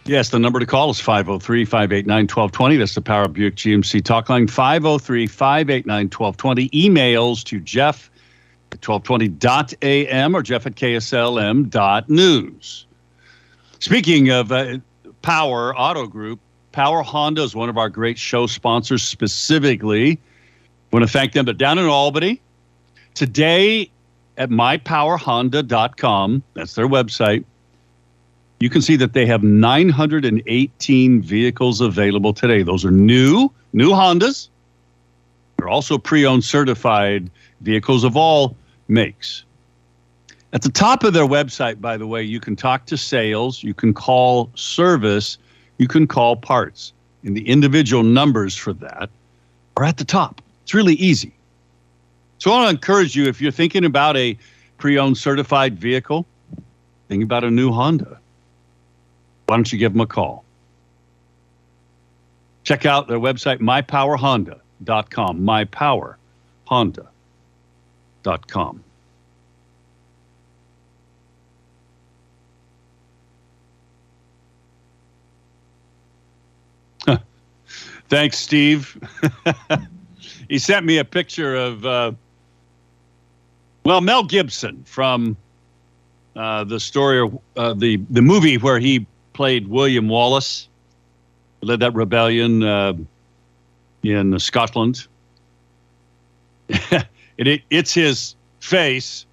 Yes, 0.05 0.29
the 0.29 0.39
number 0.39 0.61
to 0.61 0.65
call 0.65 0.91
is 0.91 1.01
503 1.01 1.65
589 1.65 2.21
1220. 2.21 2.77
That's 2.77 2.95
the 2.95 3.01
Power 3.01 3.27
Buick 3.27 3.55
GMC 3.55 4.01
talk 4.01 4.29
line 4.29 4.47
503 4.47 5.27
589 5.27 6.05
1220. 6.05 6.69
Emails 6.69 7.43
to 7.43 7.59
Jeff 7.59 8.09
1220.am 8.71 10.35
or 10.35 10.41
Jeff 10.41 10.65
at 10.65 10.75
KSLM.news. 10.75 12.85
Speaking 13.79 14.29
of 14.29 14.51
uh, 14.51 14.77
Power 15.21 15.77
Auto 15.77 16.07
Group, 16.07 16.39
Power 16.71 17.01
Honda 17.01 17.43
is 17.43 17.55
one 17.55 17.69
of 17.69 17.77
our 17.77 17.89
great 17.89 18.17
show 18.17 18.47
sponsors 18.47 19.03
specifically. 19.03 20.19
want 20.91 21.05
to 21.05 21.11
thank 21.11 21.33
them. 21.33 21.45
They're 21.45 21.53
down 21.53 21.79
in 21.79 21.85
Albany. 21.85 22.41
Today 23.13 23.89
at 24.37 24.49
mypowerhonda.com, 24.49 26.43
that's 26.53 26.75
their 26.75 26.87
website, 26.87 27.43
you 28.59 28.69
can 28.69 28.81
see 28.81 28.95
that 28.95 29.13
they 29.13 29.25
have 29.25 29.43
918 29.43 31.21
vehicles 31.21 31.81
available 31.81 32.33
today. 32.33 32.63
Those 32.63 32.85
are 32.85 32.91
new, 32.91 33.51
new 33.73 33.91
Hondas. 33.91 34.49
They're 35.57 35.69
also 35.69 35.97
pre 35.97 36.25
owned 36.25 36.43
certified 36.43 37.29
vehicles 37.61 38.03
of 38.03 38.15
all 38.15 38.55
makes. 38.87 39.43
At 40.53 40.61
the 40.61 40.69
top 40.69 41.03
of 41.03 41.13
their 41.13 41.25
website, 41.25 41.81
by 41.81 41.97
the 41.97 42.07
way, 42.07 42.23
you 42.23 42.39
can 42.39 42.55
talk 42.55 42.85
to 42.87 42.97
sales, 42.97 43.63
you 43.63 43.73
can 43.73 43.93
call 43.93 44.49
service, 44.55 45.37
you 45.77 45.87
can 45.87 46.07
call 46.07 46.35
parts. 46.35 46.93
And 47.23 47.35
the 47.35 47.47
individual 47.47 48.03
numbers 48.03 48.55
for 48.55 48.73
that 48.73 49.09
are 49.75 49.83
at 49.83 49.97
the 49.97 50.05
top. 50.05 50.41
It's 50.63 50.73
really 50.73 50.95
easy. 50.95 51.33
So 52.39 52.51
I 52.51 52.57
want 52.57 52.65
to 52.67 52.75
encourage 52.75 53.15
you 53.15 53.25
if 53.25 53.41
you're 53.41 53.51
thinking 53.51 53.83
about 53.83 54.15
a 54.15 54.37
pre 54.77 54.97
owned 54.97 55.17
certified 55.17 55.77
vehicle, 55.77 56.25
think 57.09 57.23
about 57.23 57.43
a 57.43 57.51
new 57.51 57.71
Honda. 57.71 58.19
Why 59.47 59.55
don't 59.55 59.71
you 59.71 59.79
give 59.79 59.93
them 59.93 60.01
a 60.01 60.07
call? 60.07 60.43
Check 62.63 62.85
out 62.85 63.07
their 63.07 63.19
website, 63.19 63.59
mypowerhonda.com. 63.59 65.39
Mypowerhonda.com. 68.23 68.83
Thanks, 78.09 78.37
Steve. 78.37 78.97
he 80.49 80.59
sent 80.59 80.85
me 80.85 80.97
a 80.97 81.05
picture 81.05 81.55
of, 81.55 81.85
uh, 81.85 82.11
well, 83.83 84.01
Mel 84.01 84.23
Gibson 84.23 84.83
from 84.85 85.37
uh, 86.35 86.63
the 86.63 86.79
story 86.79 87.19
of 87.19 87.39
uh, 87.55 87.73
the 87.73 87.97
the 88.09 88.21
movie 88.21 88.57
where 88.57 88.79
he 88.79 89.07
played 89.33 89.67
William 89.67 90.07
Wallace, 90.07 90.67
led 91.61 91.79
that 91.79 91.95
rebellion 91.95 92.63
uh, 92.63 92.93
in 94.03 94.37
Scotland. 94.37 95.07
it, 97.37 97.47
it, 97.47 97.61
it's 97.69 97.93
his 97.93 98.35
face 98.59 99.25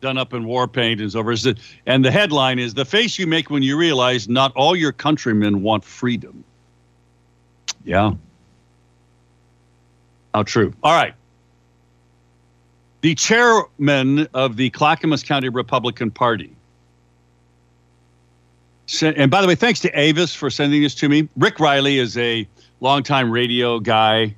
done 0.00 0.18
up 0.18 0.34
in 0.34 0.44
war 0.44 0.68
paint 0.68 1.00
and 1.00 1.10
so 1.10 1.22
forth. 1.22 1.46
And 1.86 2.04
the 2.04 2.10
headline 2.10 2.58
is 2.58 2.74
the 2.74 2.84
face 2.84 3.18
you 3.18 3.26
make 3.26 3.50
when 3.50 3.62
you 3.62 3.76
realize 3.76 4.28
not 4.28 4.52
all 4.54 4.76
your 4.76 4.92
countrymen 4.92 5.62
want 5.62 5.82
freedom. 5.84 6.44
Yeah. 7.84 8.12
How 10.34 10.42
true. 10.42 10.74
All 10.82 10.92
right. 10.92 11.14
The 13.00 13.14
chairman 13.14 14.26
of 14.34 14.56
the 14.56 14.70
Clackamas 14.70 15.22
County 15.22 15.48
Republican 15.48 16.10
Party. 16.10 16.54
And 19.02 19.30
by 19.30 19.40
the 19.40 19.48
way, 19.48 19.54
thanks 19.54 19.80
to 19.80 19.98
Avis 19.98 20.34
for 20.34 20.50
sending 20.50 20.82
this 20.82 20.94
to 20.96 21.08
me. 21.08 21.28
Rick 21.36 21.60
Riley 21.60 21.98
is 21.98 22.18
a 22.18 22.46
longtime 22.80 23.30
radio 23.30 23.78
guy. 23.78 24.34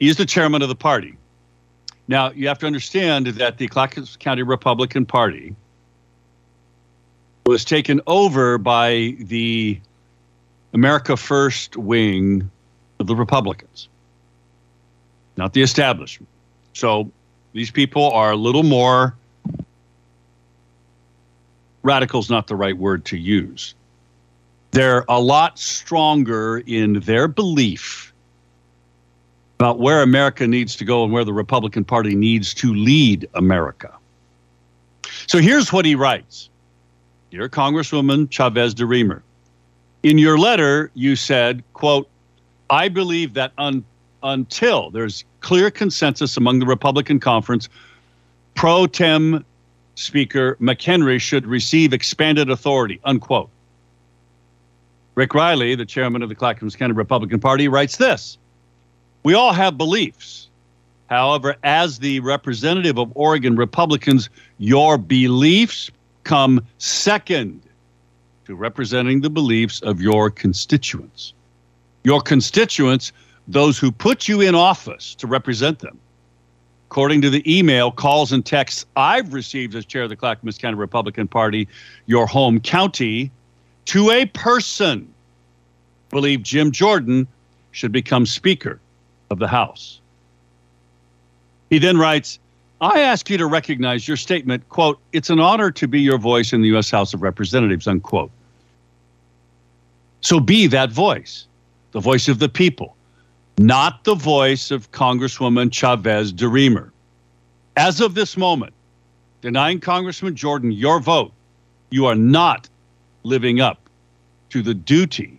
He's 0.00 0.16
the 0.16 0.24
chairman 0.24 0.62
of 0.62 0.68
the 0.68 0.74
party. 0.74 1.16
Now, 2.12 2.30
you 2.30 2.46
have 2.48 2.58
to 2.58 2.66
understand 2.66 3.26
that 3.26 3.56
the 3.56 3.68
Clackamas 3.68 4.18
County 4.18 4.42
Republican 4.42 5.06
Party 5.06 5.56
was 7.46 7.64
taken 7.64 8.02
over 8.06 8.58
by 8.58 9.16
the 9.18 9.80
America 10.74 11.16
First 11.16 11.78
wing 11.78 12.50
of 12.98 13.06
the 13.06 13.16
Republicans, 13.16 13.88
not 15.38 15.54
the 15.54 15.62
establishment. 15.62 16.28
So 16.74 17.10
these 17.54 17.70
people 17.70 18.10
are 18.10 18.32
a 18.32 18.36
little 18.36 18.62
more 18.62 19.16
radical's 21.82 22.28
not 22.28 22.46
the 22.46 22.56
right 22.56 22.76
word 22.76 23.06
to 23.06 23.16
use. 23.16 23.74
They're 24.72 25.06
a 25.08 25.18
lot 25.18 25.58
stronger 25.58 26.58
in 26.58 27.00
their 27.00 27.26
belief 27.26 28.11
about 29.62 29.78
where 29.78 30.02
America 30.02 30.44
needs 30.44 30.74
to 30.74 30.84
go 30.84 31.04
and 31.04 31.12
where 31.12 31.24
the 31.24 31.32
Republican 31.32 31.84
Party 31.84 32.16
needs 32.16 32.52
to 32.52 32.74
lead 32.74 33.28
America. 33.34 33.94
So 35.28 35.38
here's 35.38 35.72
what 35.72 35.84
he 35.84 35.94
writes 35.94 36.50
Dear 37.30 37.48
Congresswoman 37.48 38.28
Chavez 38.28 38.74
DeRemer, 38.74 39.22
in 40.02 40.18
your 40.18 40.36
letter, 40.36 40.90
you 40.94 41.14
said, 41.14 41.62
quote, 41.74 42.08
I 42.70 42.88
believe 42.88 43.34
that 43.34 43.52
un- 43.56 43.84
until 44.24 44.90
there's 44.90 45.22
clear 45.38 45.70
consensus 45.70 46.36
among 46.36 46.58
the 46.58 46.66
Republican 46.66 47.20
conference, 47.20 47.68
pro 48.56 48.88
tem 48.88 49.44
Speaker 49.94 50.56
McHenry 50.60 51.20
should 51.20 51.46
receive 51.46 51.92
expanded 51.92 52.50
authority, 52.50 52.98
unquote. 53.04 53.48
Rick 55.14 55.34
Riley, 55.34 55.76
the 55.76 55.86
chairman 55.86 56.20
of 56.22 56.28
the 56.28 56.34
Clackamas 56.34 56.74
County 56.74 56.94
Republican 56.94 57.38
Party, 57.38 57.68
writes 57.68 57.98
this 57.98 58.38
We 59.22 59.34
all 59.34 59.52
have 59.52 59.78
beliefs. 59.78 60.48
However, 61.08 61.56
as 61.62 61.98
the 61.98 62.20
representative 62.20 62.98
of 62.98 63.12
Oregon 63.14 63.56
Republicans, 63.56 64.30
your 64.58 64.96
beliefs 64.98 65.90
come 66.24 66.64
second 66.78 67.62
to 68.46 68.54
representing 68.54 69.20
the 69.20 69.30
beliefs 69.30 69.80
of 69.82 70.00
your 70.00 70.30
constituents. 70.30 71.34
Your 72.02 72.20
constituents, 72.20 73.12
those 73.46 73.78
who 73.78 73.92
put 73.92 74.26
you 74.26 74.40
in 74.40 74.54
office 74.54 75.14
to 75.16 75.26
represent 75.26 75.78
them, 75.78 75.98
according 76.88 77.20
to 77.22 77.30
the 77.30 77.58
email, 77.58 77.92
calls, 77.92 78.32
and 78.32 78.44
texts 78.44 78.86
I've 78.96 79.32
received 79.32 79.74
as 79.74 79.84
chair 79.84 80.02
of 80.02 80.08
the 80.08 80.16
Clackamas 80.16 80.58
County 80.58 80.76
Republican 80.76 81.28
Party, 81.28 81.68
your 82.06 82.26
home 82.26 82.58
county, 82.58 83.30
to 83.86 84.10
a 84.10 84.26
person, 84.26 85.12
believe 86.10 86.42
Jim 86.42 86.72
Jordan 86.72 87.28
should 87.70 87.92
become 87.92 88.26
Speaker 88.26 88.80
of 89.32 89.38
the 89.38 89.48
House. 89.48 90.00
He 91.70 91.78
then 91.78 91.96
writes, 91.96 92.38
I 92.80 93.00
ask 93.00 93.30
you 93.30 93.38
to 93.38 93.46
recognize 93.46 94.06
your 94.06 94.16
statement, 94.16 94.68
quote, 94.68 95.00
it's 95.12 95.30
an 95.30 95.40
honor 95.40 95.70
to 95.72 95.88
be 95.88 96.00
your 96.00 96.18
voice 96.18 96.52
in 96.52 96.60
the 96.60 96.68
U.S. 96.68 96.90
House 96.90 97.14
of 97.14 97.22
Representatives, 97.22 97.88
unquote. 97.88 98.30
So 100.20 100.38
be 100.38 100.66
that 100.68 100.90
voice, 100.90 101.46
the 101.92 102.00
voice 102.00 102.28
of 102.28 102.38
the 102.38 102.48
people, 102.48 102.94
not 103.58 104.04
the 104.04 104.14
voice 104.14 104.70
of 104.70 104.90
Congresswoman 104.92 105.72
Chavez 105.72 106.32
de 106.32 106.90
As 107.76 108.00
of 108.00 108.14
this 108.14 108.36
moment, 108.36 108.74
denying 109.40 109.80
Congressman 109.80 110.36
Jordan 110.36 110.72
your 110.72 111.00
vote, 111.00 111.32
you 111.90 112.06
are 112.06 112.14
not 112.14 112.68
living 113.22 113.60
up 113.60 113.88
to 114.50 114.62
the 114.62 114.74
duty 114.74 115.38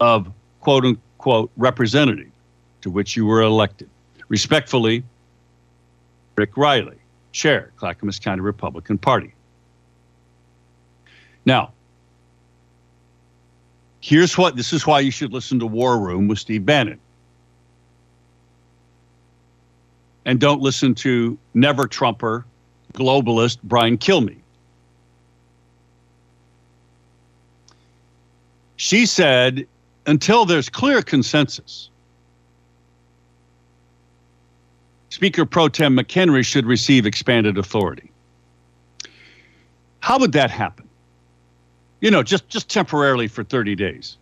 of 0.00 0.30
quote 0.60 0.84
unquote 0.84 1.50
representative 1.56 2.31
to 2.82 2.90
which 2.90 3.16
you 3.16 3.26
were 3.26 3.42
elected. 3.42 3.88
Respectfully, 4.28 5.02
Rick 6.36 6.56
Riley, 6.56 6.98
Chair, 7.32 7.72
Clackamas 7.76 8.18
County 8.18 8.42
Republican 8.42 8.98
Party. 8.98 9.34
Now, 11.44 11.72
here's 14.00 14.38
what 14.38 14.56
this 14.56 14.72
is 14.72 14.86
why 14.86 15.00
you 15.00 15.10
should 15.10 15.32
listen 15.32 15.58
to 15.58 15.66
War 15.66 15.98
Room 15.98 16.28
with 16.28 16.38
Steve 16.38 16.64
Bannon. 16.64 17.00
and 20.24 20.40
don't 20.40 20.60
listen 20.60 20.94
to 20.94 21.38
never 21.54 21.86
Trumper, 21.86 22.44
globalist 22.94 23.58
Brian 23.64 23.98
Kilmeade. 23.98 24.38
She 28.76 29.06
said, 29.06 29.66
until 30.06 30.44
there's 30.44 30.68
clear 30.68 31.02
consensus, 31.02 31.88
Speaker 35.12 35.44
Pro 35.44 35.68
Tem 35.68 35.94
McHenry 35.94 36.42
should 36.42 36.64
receive 36.64 37.04
expanded 37.04 37.58
authority. 37.58 38.10
How 40.00 40.18
would 40.18 40.32
that 40.32 40.50
happen? 40.50 40.88
You 42.00 42.10
know, 42.10 42.22
just, 42.22 42.48
just 42.48 42.70
temporarily 42.70 43.28
for 43.28 43.44
30 43.44 43.74
days, 43.74 44.16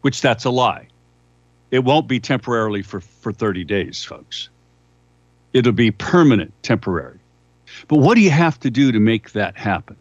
which 0.00 0.22
that's 0.22 0.46
a 0.46 0.50
lie. 0.50 0.88
It 1.70 1.80
won't 1.80 2.08
be 2.08 2.18
temporarily 2.20 2.80
for, 2.80 3.00
for 3.00 3.34
30 3.34 3.64
days, 3.64 4.02
folks. 4.02 4.48
It'll 5.52 5.72
be 5.72 5.90
permanent 5.90 6.54
temporary. 6.62 7.18
But 7.86 7.98
what 7.98 8.14
do 8.14 8.22
you 8.22 8.30
have 8.30 8.58
to 8.60 8.70
do 8.70 8.92
to 8.92 8.98
make 8.98 9.32
that 9.32 9.58
happen? 9.58 9.96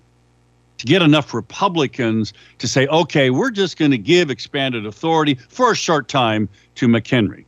To 0.78 0.86
get 0.86 1.02
enough 1.02 1.34
Republicans 1.34 2.32
to 2.60 2.68
say, 2.70 2.88
okay, 2.88 3.30
we're 3.30 3.52
just 3.52 3.78
going 3.78 3.92
to 3.92 3.98
give 3.98 4.30
expanded 4.30 4.86
authority 4.86 5.36
for 5.50 5.74
a 5.74 5.76
short 5.76 6.08
time 6.08 6.48
to 6.76 6.88
McHenry, 6.88 7.44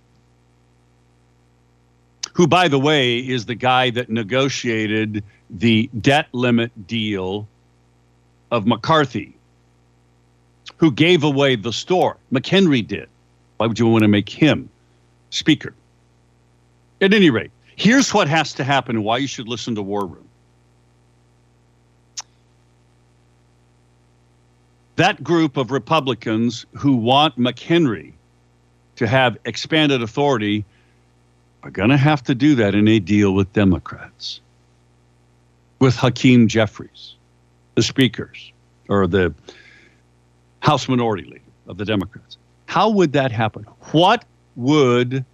who, 2.33 2.47
by 2.47 2.67
the 2.67 2.79
way, 2.79 3.17
is 3.17 3.45
the 3.45 3.55
guy 3.55 3.89
that 3.91 4.09
negotiated 4.09 5.23
the 5.49 5.89
debt 5.99 6.27
limit 6.31 6.87
deal 6.87 7.47
of 8.51 8.65
McCarthy, 8.65 9.35
who 10.77 10.91
gave 10.91 11.23
away 11.23 11.55
the 11.55 11.73
store. 11.73 12.17
McHenry 12.31 12.85
did. 12.85 13.09
Why 13.57 13.67
would 13.67 13.79
you 13.79 13.87
want 13.87 14.03
to 14.03 14.07
make 14.07 14.29
him 14.29 14.69
speaker? 15.29 15.73
At 17.01 17.13
any 17.13 17.29
rate, 17.29 17.51
Here's 17.81 18.13
what 18.13 18.27
has 18.27 18.53
to 18.53 18.63
happen 18.63 19.01
why 19.01 19.17
you 19.17 19.25
should 19.25 19.47
listen 19.47 19.73
to 19.73 19.81
War 19.81 20.05
Room. 20.05 20.27
That 24.97 25.23
group 25.23 25.57
of 25.57 25.71
Republicans 25.71 26.67
who 26.73 26.95
want 26.95 27.39
McHenry 27.39 28.13
to 28.97 29.07
have 29.07 29.37
expanded 29.45 30.03
authority 30.03 30.63
are 31.63 31.71
going 31.71 31.89
to 31.89 31.97
have 31.97 32.23
to 32.23 32.35
do 32.35 32.55
that 32.55 32.75
in 32.75 32.87
a 32.87 32.99
deal 32.99 33.33
with 33.33 33.51
Democrats, 33.53 34.41
with 35.79 35.95
Hakeem 35.95 36.47
Jeffries, 36.47 37.15
the 37.75 37.83
speakers, 37.83 38.51
or 38.89 39.07
the 39.07 39.33
House 40.61 40.87
Minority 40.87 41.23
Leader 41.23 41.41
of 41.67 41.77
the 41.77 41.85
Democrats. 41.85 42.37
How 42.65 42.89
would 42.89 43.13
that 43.13 43.31
happen? 43.31 43.63
What 43.91 44.25
would 44.55 45.25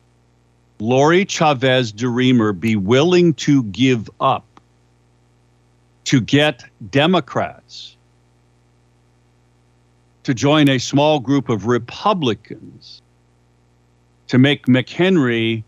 Lori 0.79 1.25
Chavez 1.25 1.91
DeRemer 1.93 2.57
be 2.57 2.75
willing 2.75 3.33
to 3.35 3.63
give 3.63 4.09
up 4.19 4.45
to 6.05 6.21
get 6.21 6.63
Democrats 6.91 7.95
to 10.23 10.33
join 10.33 10.69
a 10.69 10.77
small 10.77 11.19
group 11.19 11.49
of 11.49 11.67
Republicans 11.67 13.01
to 14.27 14.37
make 14.37 14.65
McHenry 14.65 15.63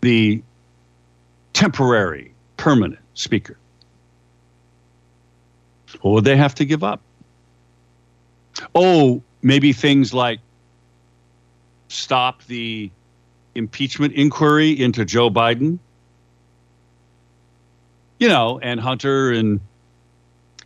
the 0.00 0.42
temporary, 1.52 2.32
permanent 2.56 3.00
speaker? 3.14 3.56
What 6.00 6.12
would 6.12 6.24
they 6.24 6.36
have 6.36 6.54
to 6.56 6.64
give 6.64 6.82
up? 6.84 7.00
Oh, 8.74 9.22
maybe 9.42 9.72
things 9.72 10.14
like 10.14 10.40
stop 11.88 12.44
the 12.44 12.90
impeachment 13.54 14.14
inquiry 14.14 14.70
into 14.70 15.04
Joe 15.04 15.30
Biden. 15.30 15.78
You 18.18 18.28
know, 18.28 18.58
and 18.60 18.78
Hunter 18.78 19.32
and 19.32 19.60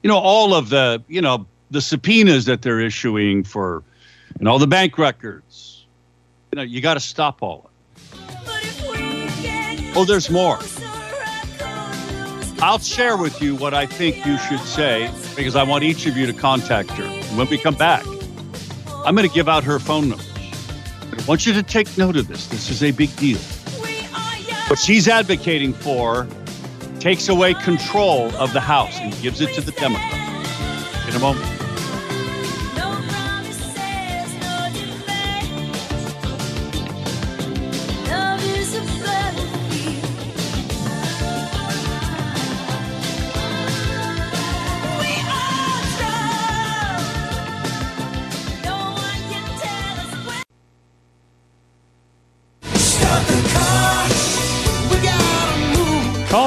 you 0.02 0.08
know 0.08 0.18
all 0.18 0.54
of 0.54 0.68
the, 0.68 1.02
you 1.08 1.20
know, 1.20 1.46
the 1.70 1.80
subpoenas 1.80 2.46
that 2.46 2.62
they're 2.62 2.80
issuing 2.80 3.44
for 3.44 3.82
and 4.38 4.48
all 4.48 4.58
the 4.58 4.66
bank 4.66 4.98
records. 4.98 5.86
You 6.52 6.56
know, 6.56 6.62
you 6.62 6.80
got 6.80 6.94
to 6.94 7.00
stop 7.00 7.42
all 7.42 7.60
of 7.60 7.64
it. 7.66 7.73
Oh, 9.96 10.04
there's 10.04 10.28
more. 10.28 10.58
I'll 12.60 12.78
share 12.78 13.16
with 13.16 13.40
you 13.40 13.54
what 13.54 13.74
I 13.74 13.86
think 13.86 14.24
you 14.26 14.38
should 14.38 14.60
say 14.60 15.10
because 15.36 15.54
I 15.54 15.62
want 15.62 15.84
each 15.84 16.06
of 16.06 16.16
you 16.16 16.26
to 16.26 16.32
contact 16.32 16.90
her. 16.92 17.06
When 17.36 17.48
we 17.48 17.58
come 17.58 17.74
back, 17.74 18.04
I'm 19.04 19.14
going 19.14 19.28
to 19.28 19.34
give 19.34 19.48
out 19.48 19.64
her 19.64 19.78
phone 19.78 20.08
number. 20.08 20.24
I 21.12 21.24
want 21.28 21.46
you 21.46 21.52
to 21.52 21.62
take 21.62 21.96
note 21.96 22.16
of 22.16 22.26
this. 22.26 22.48
This 22.48 22.70
is 22.70 22.82
a 22.82 22.90
big 22.90 23.14
deal. 23.16 23.38
What 24.68 24.78
she's 24.78 25.06
advocating 25.06 25.74
for 25.74 26.26
takes 26.98 27.28
away 27.28 27.54
control 27.54 28.34
of 28.36 28.52
the 28.52 28.60
House 28.60 28.98
and 28.98 29.14
gives 29.20 29.40
it 29.40 29.54
to 29.54 29.60
the 29.60 29.72
Democrats. 29.72 31.08
In 31.08 31.14
a 31.14 31.20
moment. 31.20 31.53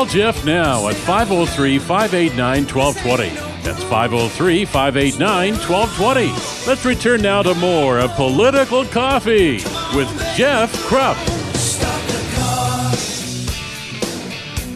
Jeff 0.09 0.45
now 0.45 0.87
at 0.87 0.95
503 0.95 1.79
589 1.79 2.65
1220. 2.67 3.29
That's 3.63 3.83
503 3.83 4.63
589 4.63 5.53
1220. 5.55 6.27
Let's 6.65 6.85
return 6.85 7.21
now 7.21 7.43
to 7.43 7.53
more 7.55 7.99
of 7.99 8.11
Political 8.11 8.85
Coffee 8.85 9.55
with 9.95 10.07
Jeff 10.35 10.73
Kropp. 10.85 11.17
Start 11.57 12.01
the 12.07 12.21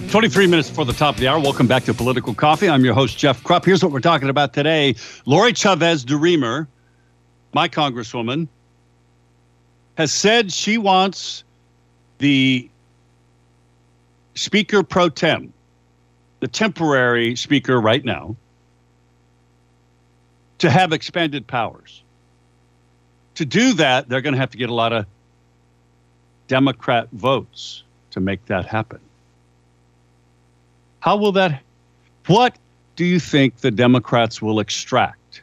car. 0.02 0.12
23 0.12 0.48
minutes 0.48 0.68
before 0.70 0.84
the 0.84 0.92
top 0.92 1.16
of 1.16 1.22
the 1.22 1.30
hour. 1.30 1.40
Welcome 1.40 1.68
back 1.68 1.86
to 1.86 1.94
Political 1.94 2.34
Coffee. 2.34 2.68
I'm 2.68 2.84
your 2.84 2.94
host, 2.94 3.18
Jeff 3.18 3.42
Kropp. 3.44 3.64
Here's 3.64 3.82
what 3.82 3.94
we're 3.94 4.02
talking 4.02 4.28
about 4.28 4.54
today. 4.54 4.96
Lori 5.26 5.54
Chavez 5.54 6.04
DeRemer, 6.04 6.68
my 7.54 7.70
congresswoman, 7.70 8.50
has 9.96 10.12
said 10.12 10.52
she 10.52 10.78
wants 10.78 11.46
the 12.18 12.70
Speaker 14.36 14.84
pro 14.84 15.10
tem, 15.10 15.54
the 16.40 16.48
temporary 16.48 17.36
Speaker 17.36 17.80
right 17.80 18.04
now, 18.04 18.36
to 20.60 20.70
have 20.70 20.94
expanded 20.94 21.48
powers. 21.48 22.04
To 23.36 23.46
do 23.46 23.74
that, 23.74 24.08
they're 24.08 24.22
going 24.22 24.34
to 24.34 24.40
have 24.40 24.52
to 24.52 24.58
get 24.58 24.70
a 24.70 24.74
lot 24.74 24.94
of 24.94 25.06
Democrat 26.48 27.08
votes 27.12 27.84
to 28.12 28.20
make 28.20 28.46
that 28.46 28.66
happen. 28.66 29.00
How 31.00 31.18
will 31.18 31.32
that? 31.34 31.62
What 32.28 32.56
do 32.96 33.06
you 33.06 33.20
think 33.20 33.58
the 33.58 33.72
Democrats 33.72 34.42
will 34.42 34.60
extract 34.60 35.42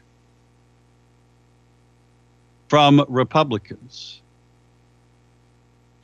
from 2.68 3.04
Republicans 3.08 4.20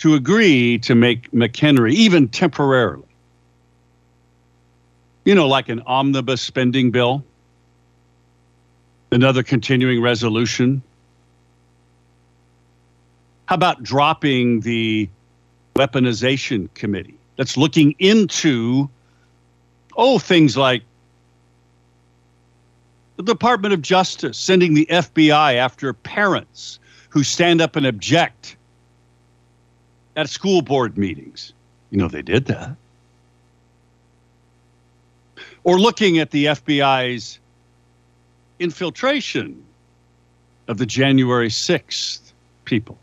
to 0.05 0.15
agree 0.15 0.77
to 0.77 0.95
make 0.95 1.31
McHenry, 1.31 1.93
even 1.93 2.29
temporarily, 2.29 3.09
you 5.25 5.35
know, 5.35 5.49
like 5.49 5.71
an 5.71 5.81
omnibus 5.87 6.43
spending 6.43 6.91
bill, 6.91 7.25
another 9.11 9.43
continuing 9.43 10.03
resolution? 10.03 10.83
How 13.47 13.55
about 13.55 13.83
dropping 13.83 14.61
the 14.61 15.09
weaponization 15.75 16.69
committee 16.75 17.17
that's 17.37 17.57
looking 17.57 17.95
into 17.99 18.91
oh, 19.97 20.19
things 20.19 20.55
like 20.55 20.83
the 23.17 23.23
Department 23.23 23.73
of 23.73 23.81
Justice 23.81 24.37
sending 24.37 24.75
the 24.75 24.85
FBI 24.91 25.55
after 25.55 25.95
parents 25.95 26.79
who 27.09 27.25
stand 27.25 27.63
up 27.63 27.75
and 27.75 27.87
object 27.87 28.57
at 30.17 30.29
school 30.29 30.63
board 30.63 30.97
meetings. 30.97 31.53
You 31.91 31.99
know, 31.99 32.09
they 32.09 32.23
did 32.23 32.47
that. 32.47 32.77
Or 35.65 35.79
looking 35.79 36.19
at 36.19 36.31
the 36.31 36.47
FBI's 36.47 37.39
infiltration 38.59 39.63
of 40.69 40.79
the 40.79 40.87
January 40.87 41.49
6th 41.49 42.33
people. 42.65 42.99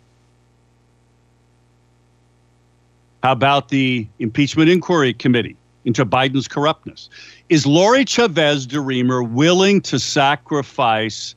How 3.23 3.33
about 3.33 3.69
the 3.69 4.07
impeachment 4.19 4.69
inquiry 4.69 5.13
committee 5.13 5.55
into 5.85 6.05
Biden's 6.05 6.47
corruptness? 6.47 7.09
Is 7.49 7.65
Lori 7.65 8.03
Chavez 8.03 8.65
DeRemer 8.65 9.27
willing 9.29 9.81
to 9.81 9.99
sacrifice 9.99 11.35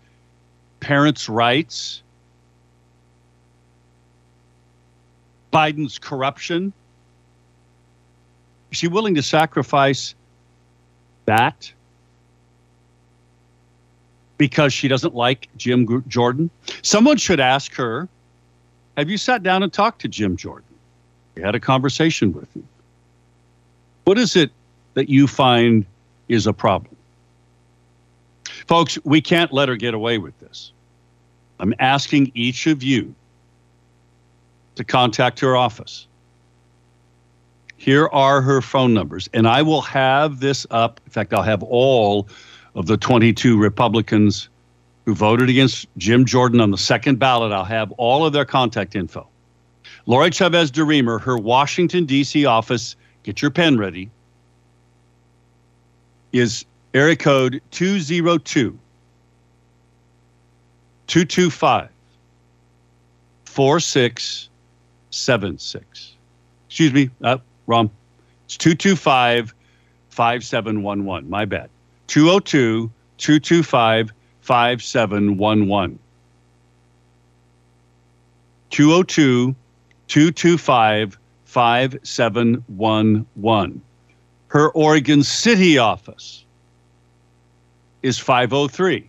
parents' 0.81 1.29
rights, 1.29 2.03
Biden's 5.55 5.99
corruption? 5.99 6.73
Is 8.73 8.79
she 8.79 8.89
willing 8.89 9.15
to 9.15 9.23
sacrifice 9.23 10.17
that 11.27 11.73
because 14.37 14.73
she 14.73 14.89
doesn't 14.89 15.15
like 15.15 15.49
Jim 15.57 16.03
Jordan? 16.09 16.51
Someone 16.83 17.17
should 17.19 17.39
ask 17.39 17.73
her 17.75 18.09
Have 18.97 19.09
you 19.09 19.17
sat 19.17 19.45
down 19.45 19.63
and 19.63 19.73
talked 19.73 20.01
to 20.01 20.09
Jim 20.09 20.37
Jordan? 20.37 20.65
We 21.37 21.43
had 21.43 21.55
a 21.55 21.61
conversation 21.61 22.33
with 22.33 22.53
him. 22.55 22.67
What 24.05 24.19
is 24.19 24.35
it 24.35 24.51
that 24.95 25.09
you 25.09 25.29
find 25.29 25.87
is 26.29 26.49
a 26.49 26.53
problem? 26.53 26.97
Folks, 28.67 28.99
we 29.05 29.21
can't 29.21 29.53
let 29.53 29.69
her 29.69 29.77
get 29.77 29.95
away 29.95 30.19
with 30.19 30.39
this. 30.41 30.73
I'm 31.61 31.75
asking 31.79 32.33
each 32.35 32.67
of 32.67 32.83
you 32.83 33.15
to 34.77 34.85
contact 34.85 35.41
her 35.41 35.57
office. 35.57 36.07
Here 37.77 38.09
are 38.09 38.41
her 38.41 38.63
phone 38.63 38.95
numbers, 38.95 39.29
and 39.35 39.47
I 39.47 39.63
will 39.63 39.83
have 39.83 40.41
this 40.41 40.67
up. 40.71 41.01
In 41.05 41.11
fact, 41.11 41.35
I'll 41.35 41.43
have 41.43 41.63
all 41.63 42.29
of 42.75 42.87
the 42.87 42.97
22 42.97 43.59
Republicans 43.59 44.49
who 45.05 45.15
voted 45.15 45.51
against 45.51 45.87
Jim 45.99 46.25
Jordan 46.25 46.61
on 46.61 46.71
the 46.71 46.79
second 46.79 47.19
ballot. 47.19 47.53
I'll 47.53 47.65
have 47.65 47.93
all 47.93 48.25
of 48.25 48.33
their 48.33 48.45
contact 48.45 48.97
info. 48.97 49.27
Lori 50.07 50.31
Chavez 50.31 50.71
DeRemer, 50.71 51.21
her 51.21 51.37
Washington, 51.37 52.05
D.C. 52.05 52.47
office, 52.47 52.97
get 53.23 53.43
your 53.43 53.51
pen 53.51 53.79
ready, 53.79 54.11
is 56.33 56.65
area 56.95 57.17
code 57.17 57.61
202 57.71 58.79
225 61.07 61.89
4676. 65.15 66.17
excuse 66.67 66.93
me, 66.93 67.09
uh, 67.23 67.39
wrong. 67.67 67.91
It's 68.47 68.57
225 68.57 69.55
5711. 70.11 71.31
My 71.31 71.45
bad. 71.45 71.71
202 72.09 72.91
225 73.19 74.13
5711. 74.41 76.01
202 78.71 79.55
225 80.09 81.19
5711. 81.45 83.83
Her 84.49 84.71
Oregon 84.71 85.23
City 85.23 85.79
office 85.79 86.45
is 88.03 88.19
503 88.19 89.09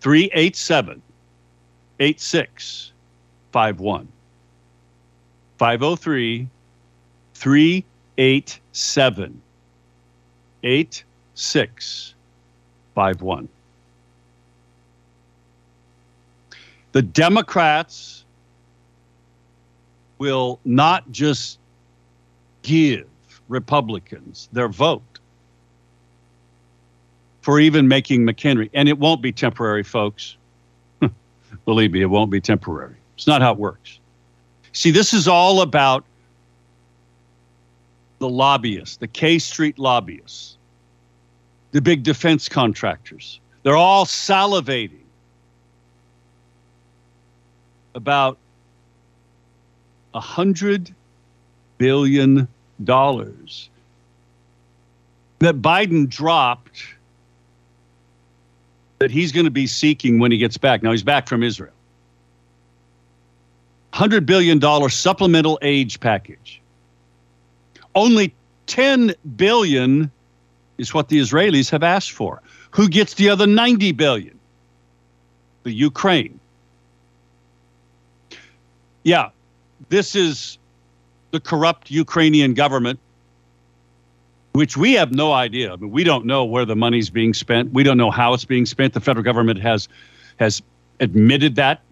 387 0.00 1.02
8651. 2.00 4.08
503 5.58 6.48
387 7.34 9.42
8651. 10.62 13.48
The 16.92 17.02
Democrats 17.02 18.24
will 20.18 20.58
not 20.64 21.10
just 21.12 21.58
give 22.62 23.06
Republicans 23.48 24.48
their 24.52 24.68
vote 24.68 25.02
for 27.42 27.60
even 27.60 27.86
making 27.88 28.24
McHenry, 28.24 28.70
and 28.74 28.88
it 28.88 28.98
won't 28.98 29.22
be 29.22 29.32
temporary, 29.32 29.82
folks. 29.82 30.36
Believe 31.64 31.92
me, 31.92 32.02
it 32.02 32.06
won't 32.06 32.30
be 32.30 32.40
temporary. 32.40 32.94
It's 33.16 33.26
not 33.26 33.42
how 33.42 33.52
it 33.52 33.58
works. 33.58 33.98
See, 34.78 34.92
this 34.92 35.12
is 35.12 35.26
all 35.26 35.62
about 35.62 36.04
the 38.20 38.28
lobbyists, 38.28 38.98
the 38.98 39.08
K 39.08 39.40
Street 39.40 39.76
lobbyists, 39.76 40.56
the 41.72 41.80
big 41.80 42.04
defense 42.04 42.48
contractors. 42.48 43.40
They're 43.64 43.74
all 43.74 44.04
salivating 44.04 45.02
about 47.96 48.38
a 50.14 50.20
hundred 50.20 50.94
billion 51.78 52.46
dollars 52.84 53.70
that 55.40 55.60
Biden 55.60 56.08
dropped 56.08 56.84
that 59.00 59.10
he's 59.10 59.32
going 59.32 59.44
to 59.44 59.50
be 59.50 59.66
seeking 59.66 60.20
when 60.20 60.30
he 60.30 60.38
gets 60.38 60.56
back. 60.56 60.84
Now 60.84 60.92
he's 60.92 61.02
back 61.02 61.26
from 61.26 61.42
Israel. 61.42 61.72
$100 63.98 64.26
billion 64.26 64.60
supplemental 64.90 65.58
age 65.60 65.98
package. 65.98 66.60
Only 67.96 68.32
10 68.66 69.14
billion 69.36 70.10
is 70.78 70.94
what 70.94 71.08
the 71.08 71.18
Israelis 71.18 71.68
have 71.70 71.82
asked 71.82 72.12
for. 72.12 72.40
Who 72.70 72.88
gets 72.88 73.14
the 73.14 73.28
other 73.28 73.46
90 73.46 73.92
billion? 73.92 74.38
The 75.64 75.72
Ukraine. 75.72 76.38
Yeah, 79.02 79.30
this 79.88 80.14
is 80.14 80.58
the 81.32 81.40
corrupt 81.40 81.90
Ukrainian 81.90 82.54
government, 82.54 83.00
which 84.52 84.76
we 84.76 84.92
have 84.92 85.10
no 85.10 85.32
idea. 85.32 85.72
I 85.72 85.76
mean, 85.76 85.90
we 85.90 86.04
don't 86.04 86.24
know 86.24 86.44
where 86.44 86.64
the 86.64 86.76
money's 86.76 87.10
being 87.10 87.34
spent. 87.34 87.72
We 87.72 87.82
don't 87.82 87.98
know 87.98 88.12
how 88.12 88.32
it's 88.34 88.44
being 88.44 88.66
spent. 88.66 88.94
The 88.94 89.00
federal 89.00 89.24
government 89.24 89.60
has 89.60 89.88
has 90.38 90.62
admitted 91.00 91.56
that. 91.56 91.82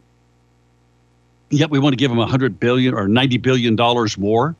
Yet 1.51 1.71
we 1.71 1.79
want 1.79 1.93
to 1.93 1.97
give 1.97 2.11
them 2.11 2.19
100 2.19 2.59
billion 2.59 2.95
or 2.95 3.09
90 3.09 3.39
billion 3.39 3.77
dollars 3.77 4.19
more. 4.19 4.57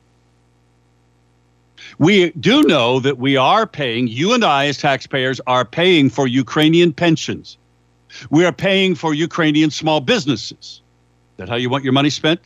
We 1.99 2.31
do 2.31 2.63
know 2.63 2.99
that 2.99 3.17
we 3.17 3.37
are 3.37 3.65
paying, 3.65 4.07
you 4.07 4.33
and 4.33 4.43
I 4.43 4.67
as 4.67 4.77
taxpayers 4.77 5.39
are 5.47 5.65
paying 5.65 6.09
for 6.09 6.27
Ukrainian 6.27 6.93
pensions. 6.93 7.57
We 8.29 8.45
are 8.45 8.51
paying 8.51 8.95
for 8.95 9.13
Ukrainian 9.13 9.69
small 9.71 9.99
businesses. 9.99 10.57
Is 10.61 10.81
that 11.37 11.49
how 11.49 11.55
you 11.55 11.69
want 11.69 11.83
your 11.83 11.93
money 11.93 12.09
spent? 12.09 12.39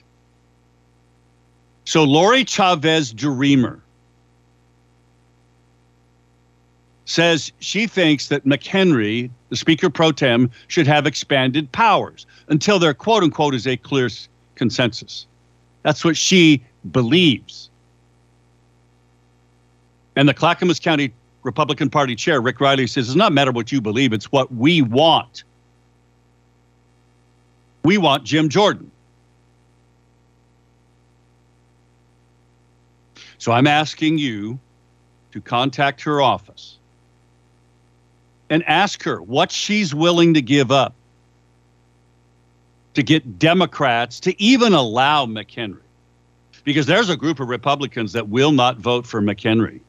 So 1.85 2.03
Lori 2.03 2.43
Chavez 2.43 3.13
DeRemer 3.13 3.79
says 7.05 7.51
she 7.59 7.87
thinks 7.87 8.29
that 8.29 8.45
McHenry, 8.45 9.29
the 9.49 9.55
Speaker 9.55 9.89
pro 9.89 10.11
tem, 10.11 10.49
should 10.67 10.87
have 10.87 11.05
expanded 11.05 11.71
powers 11.71 12.25
until 12.47 12.79
there, 12.79 12.93
quote 12.93 13.23
unquote, 13.23 13.53
is 13.53 13.67
a 13.67 13.75
clear 13.75 14.09
consensus. 14.61 15.25
That's 15.81 16.05
what 16.05 16.15
she 16.15 16.61
believes. 16.91 17.71
And 20.15 20.29
the 20.29 20.35
Clackamas 20.35 20.79
County 20.79 21.11
Republican 21.41 21.89
Party 21.89 22.15
chair, 22.15 22.39
Rick 22.39 22.61
Riley, 22.61 22.85
says 22.85 23.07
it's 23.07 23.15
not 23.15 23.33
matter 23.33 23.51
what 23.51 23.71
you 23.71 23.81
believe, 23.81 24.13
it's 24.13 24.31
what 24.31 24.53
we 24.53 24.83
want. 24.83 25.43
We 27.83 27.97
want 27.97 28.23
Jim 28.23 28.49
Jordan. 28.49 28.91
So 33.39 33.51
I'm 33.51 33.65
asking 33.65 34.19
you 34.19 34.59
to 35.31 35.41
contact 35.41 36.03
her 36.03 36.21
office 36.21 36.77
and 38.51 38.63
ask 38.67 39.01
her 39.01 39.23
what 39.23 39.51
she's 39.51 39.95
willing 39.95 40.35
to 40.35 40.41
give 40.43 40.71
up 40.71 40.93
to 42.93 43.03
get 43.03 43.39
Democrats 43.39 44.19
to 44.21 44.41
even 44.41 44.73
allow 44.73 45.25
McHenry. 45.25 45.79
Because 46.63 46.85
there's 46.85 47.09
a 47.09 47.17
group 47.17 47.39
of 47.39 47.49
Republicans 47.49 48.13
that 48.13 48.29
will 48.29 48.51
not 48.51 48.77
vote 48.77 49.07
for 49.07 49.21
McHenry 49.21 49.79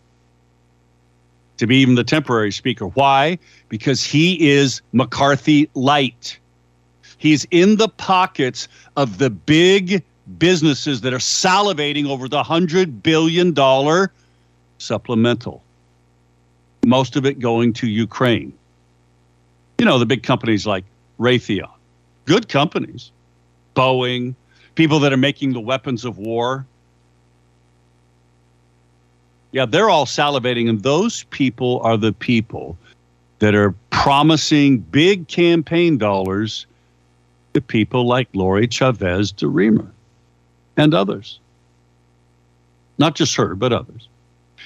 to 1.59 1.67
be 1.67 1.77
even 1.77 1.95
the 1.95 2.05
temporary 2.05 2.51
speaker. 2.51 2.87
Why? 2.87 3.39
Because 3.69 4.03
he 4.03 4.49
is 4.49 4.81
McCarthy 4.93 5.69
light. 5.75 6.39
He's 7.19 7.47
in 7.51 7.77
the 7.77 7.89
pockets 7.89 8.69
of 8.97 9.19
the 9.19 9.31
big 9.31 10.03
businesses 10.39 11.03
that 11.03 11.13
are 11.13 11.19
salivating 11.19 12.09
over 12.09 12.29
the 12.29 12.43
$100 12.43 13.03
billion 13.03 13.55
supplemental. 14.79 15.63
Most 16.85 17.17
of 17.17 17.27
it 17.27 17.39
going 17.39 17.73
to 17.75 17.87
Ukraine. 17.87 18.53
You 19.79 19.85
know, 19.85 19.99
the 19.99 20.07
big 20.07 20.23
companies 20.23 20.67
like 20.67 20.85
Raytheon, 21.21 21.71
good 22.25 22.49
companies, 22.49 23.11
Boeing, 23.75 24.35
people 24.75 25.01
that 25.01 25.13
are 25.13 25.19
making 25.19 25.53
the 25.53 25.61
weapons 25.61 26.05
of 26.05 26.19
war. 26.19 26.67
Yeah, 29.53 29.67
they're 29.67 29.91
all 29.91 30.07
salivating, 30.07 30.69
and 30.69 30.83
those 30.83 31.25
people 31.25 31.81
are 31.81 31.97
the 31.97 32.13
people 32.13 32.79
that 33.41 33.55
are 33.55 33.75
promising 33.91 34.79
big 34.79 35.29
campaign 35.29 35.99
dollars 35.99 36.67
to 37.55 37.61
people 37.61 38.07
like 38.07 38.29
Lori 38.33 38.67
Chavez 38.67 39.33
DeRemer 39.33 39.91
and 40.77 40.95
others. 40.95 41.39
Not 42.99 43.15
just 43.15 43.35
her, 43.37 43.55
but 43.55 43.73
others. 43.73 44.09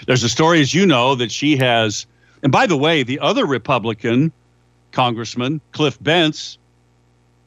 There's 0.06 0.22
a 0.22 0.28
story, 0.28 0.60
as 0.60 0.74
you 0.74 0.86
know, 0.86 1.14
that 1.14 1.32
she 1.32 1.56
has. 1.56 2.06
And 2.42 2.52
by 2.52 2.66
the 2.66 2.76
way, 2.76 3.02
the 3.02 3.18
other 3.20 3.46
Republican 3.46 4.30
congressman, 4.92 5.60
Cliff 5.72 5.98
Bentz, 6.02 6.58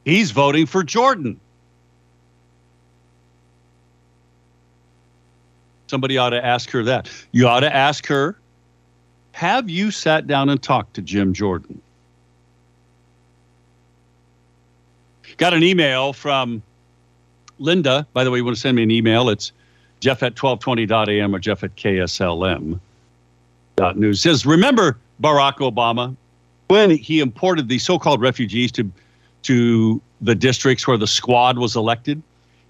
he's 0.04 0.30
voting 0.30 0.66
for 0.66 0.82
Jordan. 0.82 1.40
Somebody 5.88 6.18
ought 6.18 6.30
to 6.30 6.44
ask 6.44 6.70
her 6.70 6.84
that. 6.84 7.10
You 7.32 7.48
ought 7.48 7.60
to 7.60 7.74
ask 7.74 8.06
her 8.06 8.38
Have 9.32 9.68
you 9.68 9.90
sat 9.90 10.26
down 10.26 10.48
and 10.48 10.62
talked 10.62 10.94
to 10.94 11.02
Jim 11.02 11.34
Jordan? 11.34 11.80
Got 15.36 15.54
an 15.54 15.62
email 15.62 16.12
from 16.12 16.62
Linda. 17.58 18.06
By 18.12 18.24
the 18.24 18.30
way, 18.30 18.38
you 18.38 18.44
want 18.44 18.56
to 18.56 18.60
send 18.60 18.76
me 18.76 18.82
an 18.82 18.90
email? 18.90 19.30
It's 19.30 19.52
jeff 20.00 20.22
at 20.22 20.34
1220.am 20.34 21.34
or 21.34 21.38
jeff 21.38 21.64
at 21.64 21.74
kslm.news. 21.76 22.80
Says, 24.20 24.46
remember 24.46 24.98
Barack 25.22 25.56
Obama 25.58 26.14
when 26.68 26.90
he 26.90 27.20
imported 27.20 27.68
the 27.68 27.78
so-called 27.78 28.20
refugees 28.20 28.70
to 28.72 28.90
to 29.42 30.00
the 30.20 30.34
districts 30.34 30.86
where 30.86 30.96
the 30.96 31.06
squad 31.06 31.58
was 31.58 31.76
elected? 31.76 32.22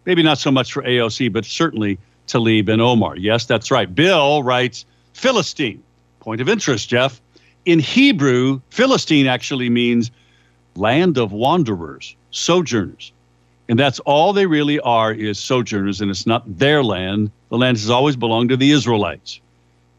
Maybe 0.06 0.22
not 0.22 0.38
so 0.38 0.50
much 0.50 0.72
for 0.72 0.82
AOC, 0.82 1.32
but 1.32 1.44
certainly 1.44 1.98
Tlaib 2.26 2.68
and 2.68 2.80
Omar. 2.80 3.16
Yes, 3.16 3.44
that's 3.46 3.70
right. 3.70 3.92
Bill 3.92 4.42
writes 4.42 4.84
Philistine. 5.14 5.82
Point 6.20 6.40
of 6.40 6.48
interest, 6.48 6.88
Jeff. 6.88 7.20
In 7.66 7.78
Hebrew, 7.78 8.60
Philistine 8.70 9.26
actually 9.26 9.68
means 9.68 10.10
land 10.76 11.18
of 11.18 11.32
wanderers, 11.32 12.14
sojourners. 12.30 13.12
And 13.68 13.78
that's 13.78 14.00
all 14.00 14.32
they 14.32 14.46
really 14.46 14.80
are 14.80 15.12
is 15.12 15.38
sojourners, 15.38 16.00
and 16.00 16.10
it's 16.10 16.26
not 16.26 16.58
their 16.58 16.82
land. 16.82 17.30
The 17.50 17.58
land 17.58 17.76
has 17.76 17.90
always 17.90 18.16
belonged 18.16 18.48
to 18.48 18.56
the 18.56 18.72
Israelites, 18.72 19.40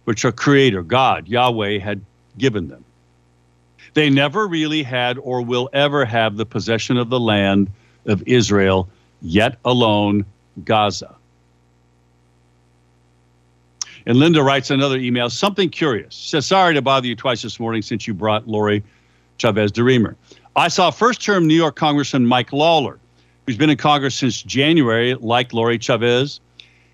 which 0.06 0.26
our 0.26 0.32
creator, 0.32 0.82
God, 0.82 1.28
Yahweh, 1.28 1.80
had 1.80 2.02
given 2.38 2.68
them. 2.68 2.84
They 3.94 4.10
never 4.10 4.48
really 4.48 4.84
had 4.84 5.18
or 5.18 5.42
will 5.42 5.70
ever 5.74 6.06
have 6.06 6.38
the 6.38 6.46
possession 6.46 6.98
of 6.98 7.10
the 7.10 7.20
land 7.20 7.70
of 8.06 8.24
Israel, 8.26 8.88
yet 9.22 9.58
alone 9.66 10.26
Gaza. 10.64 11.16
And 14.06 14.18
Linda 14.18 14.42
writes 14.42 14.72
another 14.72 14.98
email, 14.98 15.30
something 15.30 15.70
curious. 15.70 16.14
She 16.14 16.30
says, 16.30 16.46
Sorry 16.46 16.74
to 16.74 16.82
bother 16.82 17.08
you 17.08 17.16
twice 17.16 17.42
this 17.42 17.60
morning 17.60 17.82
since 17.82 18.08
you 18.08 18.14
brought 18.14 18.48
Lori 18.48 18.84
Chavez 19.38 19.72
DeRemer. 19.72 20.16
I 20.56 20.68
saw 20.70 20.92
first 20.92 21.22
term 21.22 21.48
New 21.48 21.56
York 21.56 21.76
Congressman 21.76 22.26
Mike 22.26 22.52
Lawler, 22.52 23.00
who's 23.46 23.58
been 23.58 23.70
in 23.70 23.78
Congress 23.78 24.16
since 24.16 24.42
January, 24.42 25.16
like 25.16 25.54
Lori 25.54 25.78
Chavez. 25.78 26.40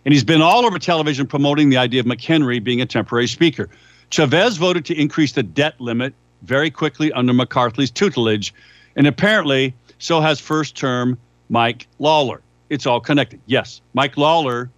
And 0.05 0.13
he's 0.13 0.23
been 0.23 0.41
all 0.41 0.65
over 0.65 0.79
television 0.79 1.27
promoting 1.27 1.69
the 1.69 1.77
idea 1.77 1.99
of 1.99 2.05
McHenry 2.05 2.63
being 2.63 2.81
a 2.81 2.86
temporary 2.86 3.27
speaker. 3.27 3.69
Chavez 4.10 4.57
voted 4.57 4.86
to 4.86 4.95
increase 4.99 5.33
the 5.33 5.43
debt 5.43 5.79
limit 5.79 6.13
very 6.43 6.71
quickly 6.71 7.12
under 7.13 7.34
McCarthy's 7.34 7.91
tutelage. 7.91 8.54
And 8.95 9.08
apparently, 9.08 9.73
so 10.00 10.21
has 10.21 10.39
first 10.39 10.76
term 10.76 11.17
Mike 11.50 11.88
Lawler. 12.00 12.41
It's 12.69 12.86
all 12.86 13.00
connected. 13.00 13.39
Yes, 13.45 13.82
Mike 13.93 14.17
Lawler 14.17 14.69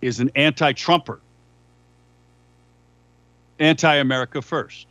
is 0.00 0.20
an 0.20 0.30
anti 0.34 0.72
Trumper, 0.72 1.20
anti 3.58 3.94
America 3.96 4.42
first. 4.42 4.86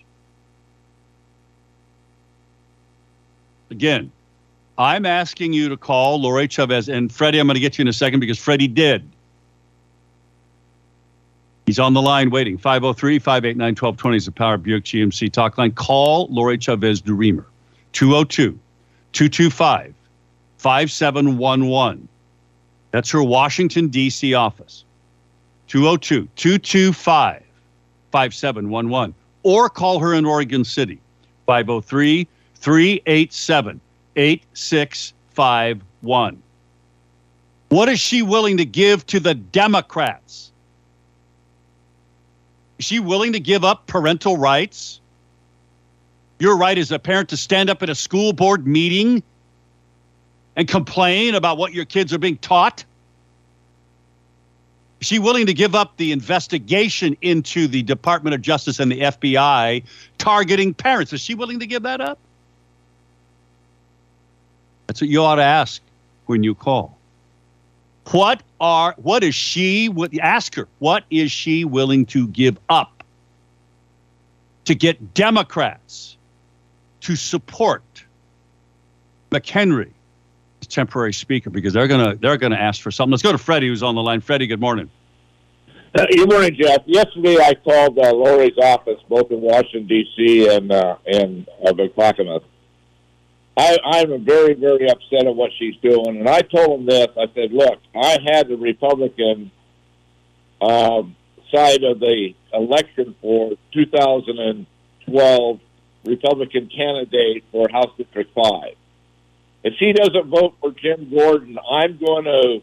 Again, 3.70 4.12
I'm 4.78 5.06
asking 5.06 5.54
you 5.54 5.70
to 5.70 5.78
call 5.78 6.22
Lori 6.22 6.48
Chavez, 6.48 6.90
and 6.90 7.12
Freddie, 7.12 7.40
I'm 7.40 7.48
going 7.48 7.56
to 7.56 7.62
get 7.62 7.78
you 7.78 7.84
in 7.84 7.88
a 7.88 7.94
second 7.94 8.20
because 8.20 8.38
Freddie 8.38 8.68
did. 8.68 9.08
He's 11.72 11.80
on 11.80 11.94
the 11.94 12.02
line 12.02 12.32
waiting. 12.32 12.58
503 12.58 13.18
589 13.18 13.66
1220 13.66 14.18
is 14.18 14.26
the 14.26 14.34
Power 14.34 14.58
Buick 14.58 14.84
GMC 14.84 15.32
talk 15.32 15.58
line. 15.58 15.72
Call 15.72 16.28
Lori 16.30 16.58
Chavez 16.58 17.02
DeRemer. 17.02 17.46
202 17.94 18.60
225 19.14 19.94
5711. 20.58 22.10
That's 22.92 23.10
her 23.12 23.24
Washington, 23.24 23.88
D.C. 23.88 24.34
office. 24.34 24.84
202 25.70 26.28
225 26.36 27.42
5711. 28.12 29.16
Or 29.44 29.70
call 29.70 30.00
her 30.00 30.14
in 30.14 30.26
Oregon 30.26 30.66
City. 30.66 31.00
503 31.46 32.28
387 32.56 33.80
8651. 34.18 36.44
What 37.70 37.88
is 37.88 38.02
she 38.02 38.24
willing 38.24 38.58
to 38.58 38.66
give 38.66 39.06
to 39.06 39.22
the 39.22 39.36
Democrats? 39.36 40.51
Is 42.82 42.86
she 42.86 43.00
willing 43.00 43.34
to 43.34 43.40
give 43.40 43.64
up 43.64 43.86
parental 43.86 44.38
rights? 44.38 45.00
Your 46.40 46.58
right 46.58 46.76
as 46.76 46.92
a 46.92 46.98
parent 46.98 47.30
to 47.30 47.38
stand 47.38 47.70
up 47.70 47.84
at 47.84 47.92
a 47.92 47.94
school 47.94 48.34
board 48.34 48.66
meeting 48.66 49.22
and 50.56 50.68
complain 50.68 51.36
about 51.36 51.60
what 51.60 51.74
your 51.74 51.86
kids 51.86 52.12
are 52.12 52.18
being 52.18 52.38
taught? 52.38 52.84
Is 55.00 55.06
she 55.06 55.20
willing 55.20 55.46
to 55.46 55.54
give 55.54 55.76
up 55.76 55.96
the 55.98 56.12
investigation 56.12 57.16
into 57.22 57.68
the 57.68 57.84
Department 57.84 58.34
of 58.34 58.42
Justice 58.42 58.80
and 58.80 58.92
the 58.92 59.02
FBI 59.02 59.84
targeting 60.18 60.74
parents? 60.74 61.14
Is 61.14 61.22
she 61.22 61.36
willing 61.36 61.60
to 61.60 61.68
give 61.68 61.84
that 61.84 62.02
up? 62.02 62.18
That's 64.88 65.02
what 65.02 65.10
you 65.12 65.22
ought 65.22 65.36
to 65.36 65.44
ask 65.44 65.84
when 66.26 66.42
you 66.42 66.56
call. 66.56 66.98
What 68.10 68.42
are 68.62 68.94
what 68.98 69.24
is 69.24 69.36
she 69.36 69.90
would 69.90 70.18
ask 70.20 70.56
her, 70.56 70.68
what 70.80 71.04
is 71.10 71.32
she 71.32 71.66
willing 71.66 72.06
to 72.06 72.28
give 72.28 72.58
up 72.70 73.04
to 74.66 74.76
get 74.76 75.14
Democrats 75.14 76.16
to 77.02 77.16
support 77.16 78.06
McHenry 79.32 79.92
as 80.62 80.68
temporary 80.68 81.14
speaker 81.14 81.50
because 81.50 81.74
they're 81.74 81.88
gonna 81.88 82.16
they're 82.16 82.38
gonna 82.38 82.56
ask 82.56 82.82
for 82.82 82.92
something. 82.92 83.12
Let's 83.12 83.24
go 83.24 83.32
to 83.32 83.38
Freddie 83.38 83.68
who's 83.68 83.84
on 83.84 83.96
the 83.96 84.02
line. 84.02 84.22
Freddie, 84.22 84.48
good 84.48 84.62
morning. 84.62 84.90
Uh, 85.94 86.06
good 86.16 86.30
morning, 86.30 86.56
Jeff. 86.56 86.84
Yesterday, 86.86 87.38
I 87.38 87.54
called 87.54 88.00
uh, 88.00 88.14
Lori's 88.14 88.58
office, 88.62 89.02
both 89.10 89.30
in 89.30 89.42
Washington 89.42 89.88
D.C. 89.88 90.48
and 90.56 90.72
uh, 90.72 90.98
and 91.06 91.50
uh, 91.68 91.74
Clackamas. 91.96 92.44
I, 93.58 93.78
I'm 93.84 94.24
very, 94.24 94.54
very 94.54 94.90
upset 94.90 95.28
at 95.28 95.36
what 95.36 95.52
she's 95.60 95.76
doing, 95.78 96.18
and 96.18 96.30
I 96.30 96.42
told 96.42 96.80
him 96.80 96.86
this. 96.86 97.08
I 97.18 97.26
said, 97.36 97.52
"Look, 97.52 97.80
I 97.94 98.18
had 98.26 98.48
the 98.48 98.56
Republican 98.56 99.52
um, 100.62 101.16
side 101.54 101.84
of 101.84 102.00
the 102.00 102.34
election 102.54 103.16
for 103.22 103.54
2012 103.74 105.60
Republican 106.06 106.70
candidate 106.76 107.44
for 107.52 107.68
House 107.70 107.92
District 107.98 108.34
Five. 108.34 108.76
If 109.64 109.76
she 109.78 109.94
doesn't 109.94 110.28
vote 110.28 110.56
for 110.60 110.72
Jim 110.72 111.12
Jordan, 111.12 111.60
I'm 111.70 111.98
going 111.98 112.24
to 112.24 112.62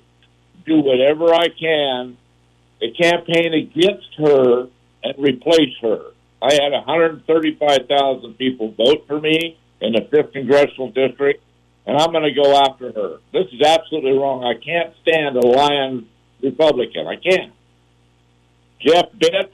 do 0.66 0.81
whatever 0.81 1.33
I 1.33 1.48
can 1.48 2.16
to 2.81 2.90
campaign 2.90 3.55
against 3.55 4.14
her 4.18 4.68
and 5.05 5.14
replace 5.18 5.77
her. 5.83 6.01
I 6.42 6.55
had 6.55 6.72
135,000 6.72 8.35
people 8.35 8.72
vote 8.72 9.07
for 9.07 9.20
me 9.20 9.59
in 9.81 9.93
the 9.93 10.01
5th 10.01 10.33
Congressional 10.33 10.91
District, 10.91 11.43
and 11.87 11.97
I'm 11.97 12.12
going 12.12 12.25
to 12.25 12.35
go 12.35 12.57
after 12.57 12.93
her. 12.93 13.19
This 13.33 13.47
is 13.53 13.62
absolutely 13.62 14.12
wrong. 14.12 14.45
I 14.45 14.55
can't 14.55 14.95
stand 15.03 15.37
a 15.37 15.47
lying 15.47 16.09
Republican. 16.43 17.07
I 17.07 17.17
can't. 17.17 17.53
Cliff 18.81 19.07
Bentz, 19.19 19.51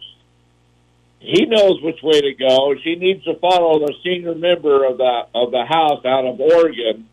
he 1.20 1.46
knows 1.46 1.80
which 1.82 2.02
way 2.02 2.20
to 2.20 2.34
go. 2.34 2.74
She 2.82 2.96
needs 2.96 3.24
to 3.24 3.34
follow 3.36 3.78
the 3.78 3.94
senior 4.02 4.34
member 4.34 4.84
of 4.84 4.98
the 4.98 5.26
of 5.34 5.50
the 5.52 5.64
House 5.64 6.04
out 6.04 6.26
of 6.26 6.38
Oregon 6.38 7.08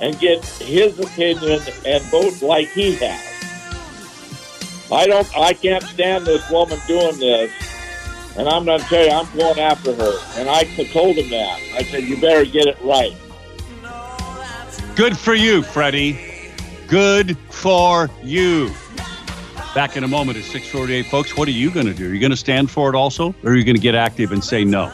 and 0.00 0.18
get 0.20 0.44
his 0.44 0.98
opinion 0.98 1.60
and 1.84 2.02
vote 2.04 2.40
like 2.42 2.68
he 2.68 2.94
has. 2.96 3.32
I 4.92 5.06
don't. 5.06 5.36
I 5.36 5.54
can't 5.54 5.82
stand 5.82 6.26
this 6.26 6.48
woman 6.50 6.78
doing 6.86 7.18
this, 7.18 7.50
and 8.36 8.48
I'm 8.48 8.64
going 8.64 8.80
to 8.80 8.86
tell 8.86 9.04
you, 9.04 9.10
I'm 9.10 9.36
going 9.36 9.58
after 9.58 9.94
her. 9.94 10.18
And 10.36 10.48
I 10.48 10.64
told 10.64 11.16
him 11.16 11.30
that. 11.30 11.60
I 11.74 11.82
said, 11.82 12.04
"You 12.04 12.20
better 12.20 12.44
get 12.44 12.66
it 12.66 12.78
right." 12.82 13.16
Good 14.96 15.16
for 15.16 15.34
you, 15.34 15.62
Freddie. 15.62 16.18
Good 16.86 17.38
for 17.50 18.10
you. 18.22 18.70
Back 19.74 19.96
in 19.96 20.04
a 20.04 20.08
moment 20.08 20.36
at 20.36 20.44
648, 20.44 21.06
folks. 21.06 21.36
What 21.36 21.48
are 21.48 21.52
you 21.52 21.70
going 21.70 21.86
to 21.86 21.94
do? 21.94 22.10
Are 22.10 22.12
you 22.12 22.20
going 22.20 22.30
to 22.30 22.36
stand 22.36 22.70
for 22.70 22.90
it 22.90 22.94
also? 22.94 23.34
Or 23.42 23.52
are 23.52 23.56
you 23.56 23.64
going 23.64 23.76
to 23.76 23.80
get 23.80 23.94
active 23.94 24.32
and 24.32 24.44
say 24.44 24.64
no? 24.64 24.92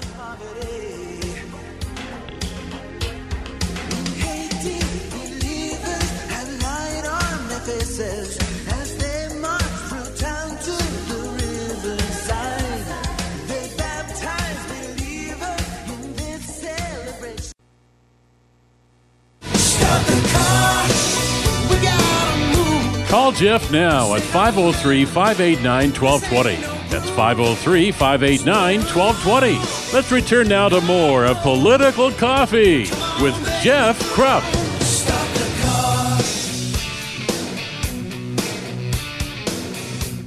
Jeff 23.39 23.71
now 23.71 24.17
at 24.17 24.23
503 24.23 25.05
589 25.05 25.93
1220. 25.93 26.57
That's 26.89 27.09
503 27.11 27.93
589 27.93 28.81
1220. 28.81 29.95
Let's 29.95 30.11
return 30.11 30.49
now 30.49 30.69
to 30.69 30.81
more 30.81 31.25
of 31.25 31.37
Political 31.43 32.11
Coffee 32.15 32.81
with 33.23 33.37
Jeff 33.63 33.97
Kropp. 34.11 34.43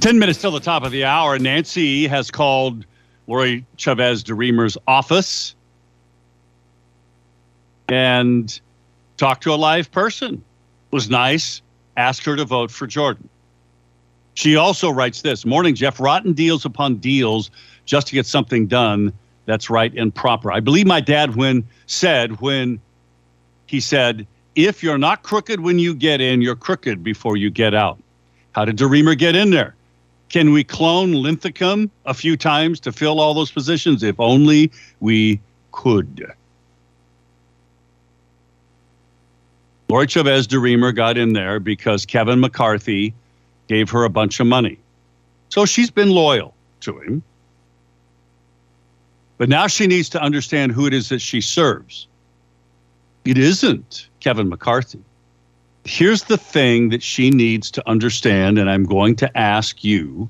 Ten 0.00 0.18
minutes 0.18 0.40
till 0.40 0.50
the 0.50 0.60
top 0.60 0.82
of 0.82 0.90
the 0.90 1.04
hour. 1.04 1.38
Nancy 1.38 2.06
has 2.06 2.30
called 2.30 2.86
Lori 3.26 3.66
Chavez 3.76 4.24
DeRemer's 4.24 4.78
office 4.86 5.54
and 7.88 8.58
talked 9.18 9.42
to 9.42 9.52
a 9.52 9.56
live 9.56 9.90
person. 9.90 10.36
It 10.36 10.94
Was 10.94 11.10
nice. 11.10 11.60
Asked 11.96 12.24
her 12.24 12.36
to 12.36 12.44
vote 12.44 12.70
for 12.70 12.86
Jordan. 12.86 13.28
She 14.34 14.56
also 14.56 14.90
writes 14.90 15.22
this 15.22 15.44
Morning, 15.44 15.74
Jeff. 15.74 16.00
Rotten 16.00 16.32
deals 16.32 16.64
upon 16.64 16.96
deals 16.96 17.50
just 17.84 18.06
to 18.08 18.14
get 18.14 18.26
something 18.26 18.66
done 18.66 19.12
that's 19.46 19.68
right 19.68 19.92
and 19.96 20.14
proper. 20.14 20.52
I 20.52 20.60
believe 20.60 20.86
my 20.86 21.00
dad 21.00 21.36
when 21.36 21.66
said 21.86 22.40
when 22.40 22.80
he 23.66 23.80
said, 23.80 24.26
if 24.54 24.82
you're 24.82 24.98
not 24.98 25.22
crooked 25.22 25.60
when 25.60 25.78
you 25.78 25.94
get 25.94 26.20
in, 26.20 26.42
you're 26.42 26.56
crooked 26.56 27.02
before 27.02 27.36
you 27.36 27.50
get 27.50 27.74
out. 27.74 27.98
How 28.52 28.64
did 28.64 28.76
DeRemer 28.76 29.16
get 29.16 29.34
in 29.34 29.50
there? 29.50 29.74
Can 30.28 30.52
we 30.52 30.64
clone 30.64 31.12
Linthicum 31.12 31.90
a 32.06 32.14
few 32.14 32.36
times 32.36 32.80
to 32.80 32.92
fill 32.92 33.20
all 33.20 33.34
those 33.34 33.50
positions? 33.50 34.02
If 34.02 34.18
only 34.18 34.70
we 35.00 35.40
could. 35.72 36.30
Lori 39.92 40.06
Chavez 40.06 40.48
DeRemer 40.48 40.96
got 40.96 41.18
in 41.18 41.34
there 41.34 41.60
because 41.60 42.06
Kevin 42.06 42.40
McCarthy 42.40 43.12
gave 43.68 43.90
her 43.90 44.04
a 44.04 44.08
bunch 44.08 44.40
of 44.40 44.46
money. 44.46 44.78
So 45.50 45.66
she's 45.66 45.90
been 45.90 46.08
loyal 46.08 46.54
to 46.80 46.98
him. 47.00 47.22
But 49.36 49.50
now 49.50 49.66
she 49.66 49.86
needs 49.86 50.08
to 50.08 50.22
understand 50.22 50.72
who 50.72 50.86
it 50.86 50.94
is 50.94 51.10
that 51.10 51.18
she 51.18 51.42
serves. 51.42 52.06
It 53.26 53.36
isn't 53.36 54.08
Kevin 54.20 54.48
McCarthy. 54.48 55.04
Here's 55.84 56.22
the 56.22 56.38
thing 56.38 56.88
that 56.88 57.02
she 57.02 57.28
needs 57.28 57.70
to 57.72 57.86
understand, 57.86 58.58
and 58.58 58.70
I'm 58.70 58.84
going 58.84 59.14
to 59.16 59.36
ask 59.36 59.84
you 59.84 60.26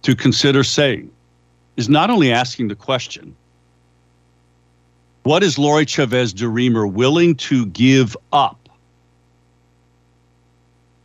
to 0.00 0.16
consider 0.16 0.64
saying 0.64 1.10
is 1.76 1.90
not 1.90 2.08
only 2.08 2.32
asking 2.32 2.68
the 2.68 2.74
question, 2.74 3.36
what 5.22 5.42
is 5.42 5.58
Lori 5.58 5.86
Chavez 5.86 6.34
DeRemer 6.34 6.90
willing 6.90 7.36
to 7.36 7.66
give 7.66 8.16
up 8.32 8.68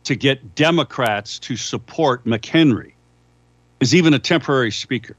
to 0.04 0.16
get 0.16 0.54
Democrats 0.54 1.38
to 1.40 1.56
support 1.56 2.24
McHenry 2.24 2.92
as 3.80 3.94
even 3.94 4.14
a 4.14 4.18
temporary 4.18 4.72
speaker? 4.72 5.16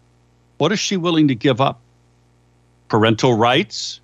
What 0.57 0.71
is 0.73 0.79
she 0.79 0.97
willing 0.97 1.29
to 1.29 1.35
give 1.35 1.61
up? 1.61 1.79
Parental 2.89 3.33
rights? 3.33 4.01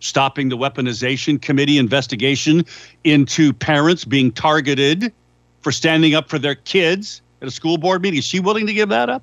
Stopping 0.00 0.50
the 0.50 0.58
weaponization 0.58 1.40
committee 1.40 1.78
investigation 1.78 2.66
into 3.04 3.52
parents 3.52 4.04
being 4.04 4.30
targeted 4.30 5.12
for 5.62 5.72
standing 5.72 6.14
up 6.14 6.28
for 6.28 6.38
their 6.38 6.56
kids 6.56 7.22
at 7.40 7.48
a 7.48 7.50
school 7.50 7.78
board 7.78 8.02
meeting? 8.02 8.18
Is 8.18 8.24
she 8.24 8.40
willing 8.40 8.66
to 8.66 8.74
give 8.74 8.90
that 8.90 9.08
up? 9.08 9.22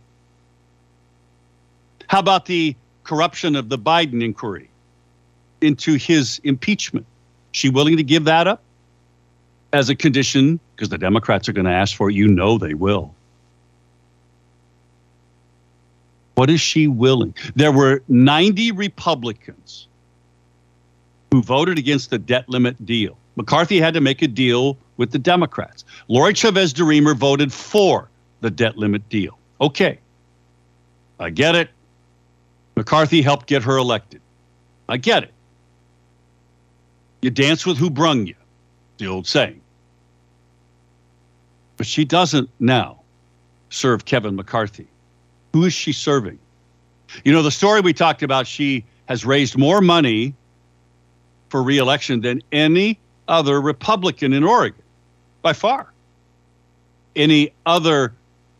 How 2.07 2.19
about 2.19 2.47
the 2.47 2.75
corruption 3.03 3.55
of 3.55 3.69
the 3.69 3.77
Biden 3.77 4.23
inquiry? 4.23 4.69
Into 5.61 5.95
his 5.95 6.39
impeachment. 6.43 7.05
She 7.51 7.69
willing 7.69 7.97
to 7.97 8.03
give 8.03 8.25
that 8.25 8.47
up 8.47 8.61
as 9.73 9.89
a 9.89 9.95
condition 9.95 10.59
because 10.75 10.89
the 10.89 10.97
Democrats 10.97 11.49
are 11.49 11.53
going 11.53 11.65
to 11.65 11.71
ask 11.71 11.95
for 11.95 12.09
it. 12.09 12.15
You 12.15 12.27
know 12.27 12.57
they 12.57 12.73
will. 12.73 13.13
What 16.35 16.49
is 16.49 16.61
she 16.61 16.87
willing? 16.87 17.35
There 17.55 17.71
were 17.71 18.01
90 18.07 18.71
Republicans 18.71 19.87
who 21.31 21.41
voted 21.41 21.77
against 21.77 22.09
the 22.09 22.17
debt 22.17 22.47
limit 22.47 22.85
deal. 22.85 23.17
McCarthy 23.35 23.79
had 23.79 23.93
to 23.93 24.01
make 24.01 24.21
a 24.21 24.27
deal 24.27 24.77
with 24.97 25.11
the 25.11 25.19
Democrats. 25.19 25.83
Lori 26.07 26.33
Chavez 26.33 26.73
DeRemer 26.73 27.15
voted 27.15 27.51
for 27.51 28.09
the 28.41 28.49
debt 28.49 28.77
limit 28.77 29.07
deal. 29.09 29.37
Okay. 29.59 29.99
I 31.19 31.29
get 31.29 31.55
it. 31.55 31.69
McCarthy 32.77 33.21
helped 33.21 33.45
get 33.45 33.63
her 33.63 33.77
elected. 33.77 34.21
I 34.87 34.97
get 34.97 35.23
it. 35.23 35.33
You 37.21 37.29
dance 37.29 37.65
with 37.65 37.77
who 37.77 37.89
brung 37.89 38.25
you, 38.25 38.35
the 38.97 39.07
old 39.07 39.27
saying. 39.27 39.61
But 41.77 41.87
she 41.87 42.05
doesn't 42.05 42.49
now 42.59 42.99
serve 43.69 44.05
Kevin 44.05 44.35
McCarthy. 44.35 44.87
Who 45.53 45.65
is 45.65 45.73
she 45.73 45.93
serving? 45.93 46.39
You 47.23 47.33
know, 47.33 47.41
the 47.41 47.51
story 47.51 47.81
we 47.81 47.93
talked 47.93 48.23
about, 48.23 48.47
she 48.47 48.85
has 49.07 49.25
raised 49.25 49.57
more 49.57 49.81
money 49.81 50.33
for 51.49 51.63
reelection 51.63 52.21
than 52.21 52.41
any 52.51 52.99
other 53.27 53.59
Republican 53.59 54.33
in 54.33 54.43
Oregon, 54.43 54.83
by 55.41 55.53
far. 55.53 55.91
Any 57.15 57.51
other 57.65 58.13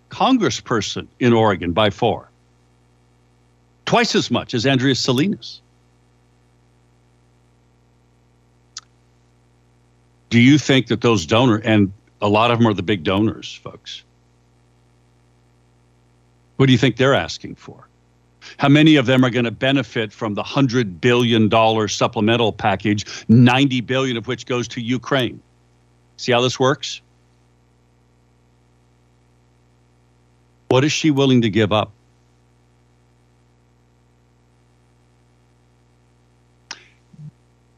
congressperson 0.10 1.08
in 1.20 1.34
Oregon, 1.34 1.72
by 1.72 1.92
far. 1.92 2.30
Twice 3.86 4.16
as 4.16 4.32
much 4.32 4.54
as 4.54 4.66
Andrea 4.66 4.96
Salinas. 4.96 5.62
Do 10.30 10.40
you 10.40 10.58
think 10.58 10.88
that 10.88 11.02
those 11.02 11.26
donors, 11.26 11.62
and 11.64 11.92
a 12.22 12.30
lot 12.30 12.52
of 12.52 12.60
them 12.60 12.68
are 12.68 12.74
the 12.74 12.84
big 12.84 13.04
donors, 13.04 13.54
folks, 13.56 14.04
what 16.58 16.66
do 16.66 16.72
you 16.72 16.78
think 16.78 16.98
they're 16.98 17.16
asking 17.16 17.56
for? 17.56 17.88
How 18.58 18.70
many 18.70 18.96
of 18.96 19.06
them 19.06 19.24
are 19.24 19.30
going 19.30 19.46
to 19.46 19.52
benefit 19.52 20.12
from 20.12 20.34
the 20.34 20.44
$100 20.44 21.00
billion 21.02 21.50
supplemental 21.88 22.52
package, 22.52 23.06
90 23.28 23.82
billion 23.82 24.18
of 24.18 24.28
which 24.28 24.46
goes 24.46 24.68
to 24.70 24.82
Ukraine? 24.82 25.42
See 26.18 26.32
how 26.32 26.42
this 26.42 26.60
works? 26.60 27.02
What 30.70 30.84
is 30.84 30.92
she 30.92 31.12
willing 31.12 31.42
to 31.42 31.50
give 31.50 31.72
up? 31.72 31.92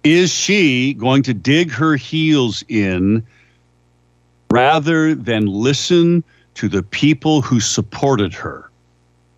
Is 0.04 0.34
she 0.34 0.93
going 0.95 1.24
to 1.24 1.34
dig 1.34 1.72
her 1.72 1.95
heels 1.95 2.64
in 2.68 3.26
rather 4.49 5.14
than 5.14 5.45
listen 5.45 6.24
to 6.56 6.68
the 6.68 6.84
people 6.84 7.41
who 7.41 7.60
supported 7.60 8.34
her 8.34 8.70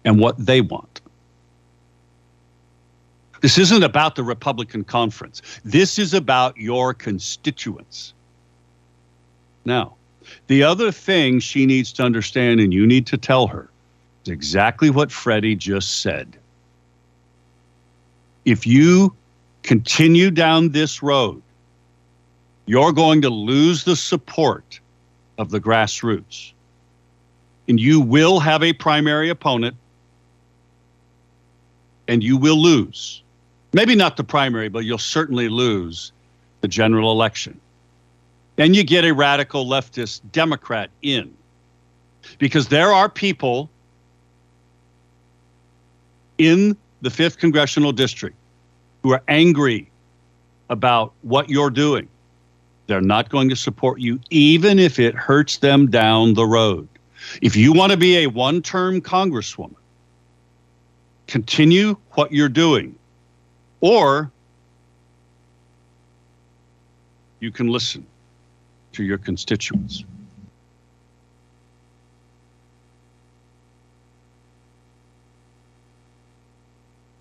and 0.06 0.20
what 0.20 0.38
they 0.38 0.62
want? 0.62 1.02
This 3.42 3.58
isn't 3.58 3.84
about 3.84 4.16
the 4.16 4.24
Republican 4.24 4.86
conference. 4.86 5.42
This 5.66 6.00
is 6.00 6.14
about 6.14 6.56
your 6.56 6.94
constituents. 6.94 8.14
Now, 9.66 9.96
the 10.48 10.64
other 10.64 10.94
thing 10.94 11.42
she 11.42 11.66
needs 11.66 11.92
to 11.94 12.04
understand, 12.04 12.62
and 12.62 12.74
you 12.74 12.88
need 12.88 13.06
to 13.08 13.18
tell 13.18 13.48
her, 13.48 13.70
is 14.24 14.32
exactly 14.32 14.90
what 14.90 15.12
Freddie 15.12 15.58
just 15.58 16.02
said. 16.02 16.38
If 18.46 18.66
you 18.66 19.14
continue 19.64 20.30
down 20.30 20.70
this 20.70 21.02
road, 21.02 21.42
you're 22.66 22.92
going 22.92 23.22
to 23.22 23.30
lose 23.30 23.84
the 23.84 23.96
support 23.96 24.80
of 25.38 25.50
the 25.50 25.60
grassroots. 25.60 26.54
And 27.68 27.80
you 27.80 28.02
will 28.02 28.40
have 28.40 28.62
a 28.62 28.74
primary 28.74 29.30
opponent, 29.30 29.76
and 32.08 32.24
you 32.24 32.38
will 32.38 32.62
lose. 32.62 33.24
Maybe 33.72 33.96
not 33.96 34.18
the 34.18 34.24
primary, 34.24 34.70
but 34.70 34.86
you'll 34.86 34.98
certainly 34.98 35.50
lose 35.50 36.12
the 36.62 36.68
general 36.68 37.12
election. 37.12 37.60
Then 38.58 38.74
you 38.74 38.84
get 38.84 39.04
a 39.06 39.14
radical 39.14 39.66
leftist 39.66 40.22
Democrat 40.32 40.90
in. 41.02 41.34
Because 42.38 42.68
there 42.68 42.92
are 42.92 43.10
people 43.10 43.70
in 46.38 46.78
the 47.02 47.10
5th 47.10 47.38
Congressional 47.38 47.92
District 47.92 48.36
who 49.04 49.14
are 49.14 49.22
angry 49.28 49.92
about 50.70 51.14
what 51.22 51.50
you're 51.50 51.70
doing. 51.70 52.08
They're 52.88 53.02
not 53.02 53.30
going 53.30 53.50
to 53.50 53.56
support 53.56 54.00
you, 54.00 54.20
even 54.30 54.80
if 54.80 54.98
it 54.98 55.14
hurts 55.14 55.58
them 55.58 55.90
down 55.90 56.34
the 56.34 56.46
road. 56.46 56.88
If 57.42 57.56
you 57.56 57.72
want 57.72 57.92
to 57.92 57.98
be 57.98 58.24
a 58.24 58.28
one 58.28 58.62
term 58.62 59.02
congresswoman, 59.02 59.76
continue 61.28 61.96
what 62.12 62.32
you're 62.32 62.50
doing, 62.50 62.96
or 63.82 64.32
you 67.40 67.52
can 67.52 67.68
listen 67.68 68.06
to 68.94 69.04
your 69.04 69.18
constituents. 69.18 70.04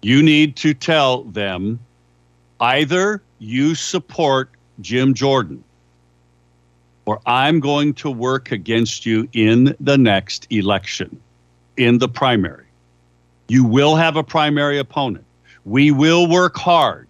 You 0.03 0.23
need 0.23 0.57
to 0.57 0.75
tell 0.75 1.23
them 1.25 1.79
either 2.61 3.23
you 3.39 3.75
support 3.75 4.51
Jim 4.81 5.15
Jordan 5.15 5.63
or 7.07 7.21
I'm 7.27 7.61
going 7.61 7.95
to 7.95 8.11
work 8.11 8.53
against 8.53 9.07
you 9.07 9.29
in 9.33 9.75
the 9.81 9.99
next 9.99 10.47
election, 10.51 11.21
in 11.77 11.99
the 11.99 12.09
primary. 12.09 12.67
You 13.49 13.65
will 13.65 13.97
have 13.97 14.17
a 14.17 14.23
primary 14.23 14.79
opponent. 14.79 15.25
We 15.65 15.91
will 15.91 16.29
work 16.29 16.57
hard 16.57 17.09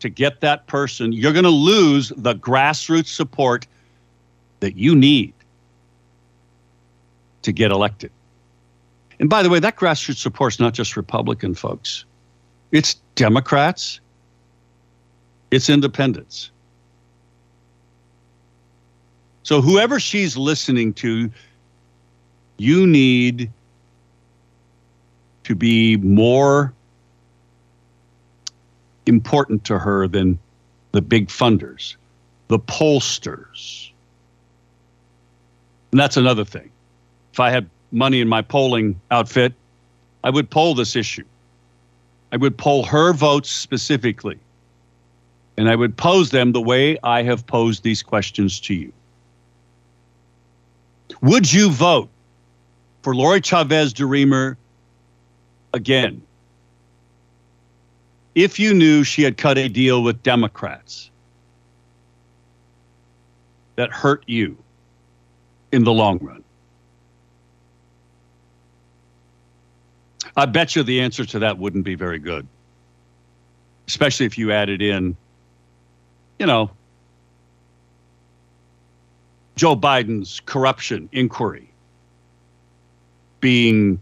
to 0.00 0.08
get 0.08 0.40
that 0.40 0.66
person. 0.66 1.12
You're 1.12 1.32
going 1.32 1.44
to 1.44 1.50
lose 1.50 2.12
the 2.16 2.34
grassroots 2.34 3.08
support 3.08 3.66
that 4.60 4.76
you 4.76 4.94
need 4.96 5.34
to 7.42 7.52
get 7.52 7.70
elected. 7.70 8.10
And 9.20 9.28
by 9.28 9.42
the 9.42 9.50
way, 9.50 9.60
that 9.60 9.76
grassroots 9.76 10.16
support 10.16 10.54
is 10.54 10.60
not 10.60 10.72
just 10.72 10.96
Republican 10.96 11.54
folks, 11.54 12.06
it's 12.72 12.94
Democrats, 13.14 14.00
it's 15.50 15.68
independents. 15.68 16.50
So, 19.42 19.60
whoever 19.60 20.00
she's 20.00 20.36
listening 20.38 20.94
to, 20.94 21.30
you 22.56 22.86
need 22.86 23.50
to 25.44 25.54
be 25.54 25.98
more 25.98 26.72
important 29.04 29.64
to 29.64 29.78
her 29.78 30.08
than 30.08 30.38
the 30.92 31.02
big 31.02 31.28
funders, 31.28 31.96
the 32.48 32.58
pollsters. 32.58 33.90
And 35.90 36.00
that's 36.00 36.16
another 36.16 36.44
thing. 36.44 36.70
If 37.32 37.40
I 37.40 37.50
had 37.50 37.68
money 37.92 38.20
in 38.20 38.28
my 38.28 38.42
polling 38.42 39.00
outfit, 39.10 39.52
I 40.22 40.30
would 40.30 40.50
poll 40.50 40.74
this 40.74 40.96
issue. 40.96 41.24
I 42.32 42.36
would 42.36 42.56
poll 42.56 42.84
her 42.84 43.12
votes 43.12 43.50
specifically. 43.50 44.38
And 45.56 45.68
I 45.68 45.76
would 45.76 45.96
pose 45.96 46.30
them 46.30 46.52
the 46.52 46.60
way 46.60 46.98
I 47.02 47.22
have 47.22 47.46
posed 47.46 47.82
these 47.82 48.02
questions 48.02 48.60
to 48.60 48.74
you. 48.74 48.92
Would 51.22 51.52
you 51.52 51.70
vote 51.70 52.08
for 53.02 53.14
Lori 53.14 53.40
Chavez 53.40 53.92
de 53.92 54.56
again 55.74 56.22
if 58.34 58.58
you 58.58 58.72
knew 58.72 59.04
she 59.04 59.22
had 59.22 59.36
cut 59.36 59.58
a 59.58 59.68
deal 59.68 60.02
with 60.02 60.22
Democrats 60.22 61.10
that 63.76 63.90
hurt 63.90 64.22
you 64.26 64.56
in 65.72 65.84
the 65.84 65.92
long 65.92 66.18
run? 66.18 66.42
I 70.36 70.46
bet 70.46 70.76
you 70.76 70.82
the 70.82 71.00
answer 71.00 71.24
to 71.24 71.38
that 71.40 71.58
wouldn't 71.58 71.84
be 71.84 71.94
very 71.94 72.18
good, 72.18 72.46
especially 73.88 74.26
if 74.26 74.38
you 74.38 74.52
added 74.52 74.80
in, 74.80 75.16
you 76.38 76.46
know, 76.46 76.70
Joe 79.56 79.76
Biden's 79.76 80.40
corruption 80.46 81.08
inquiry 81.12 81.68
being 83.40 84.00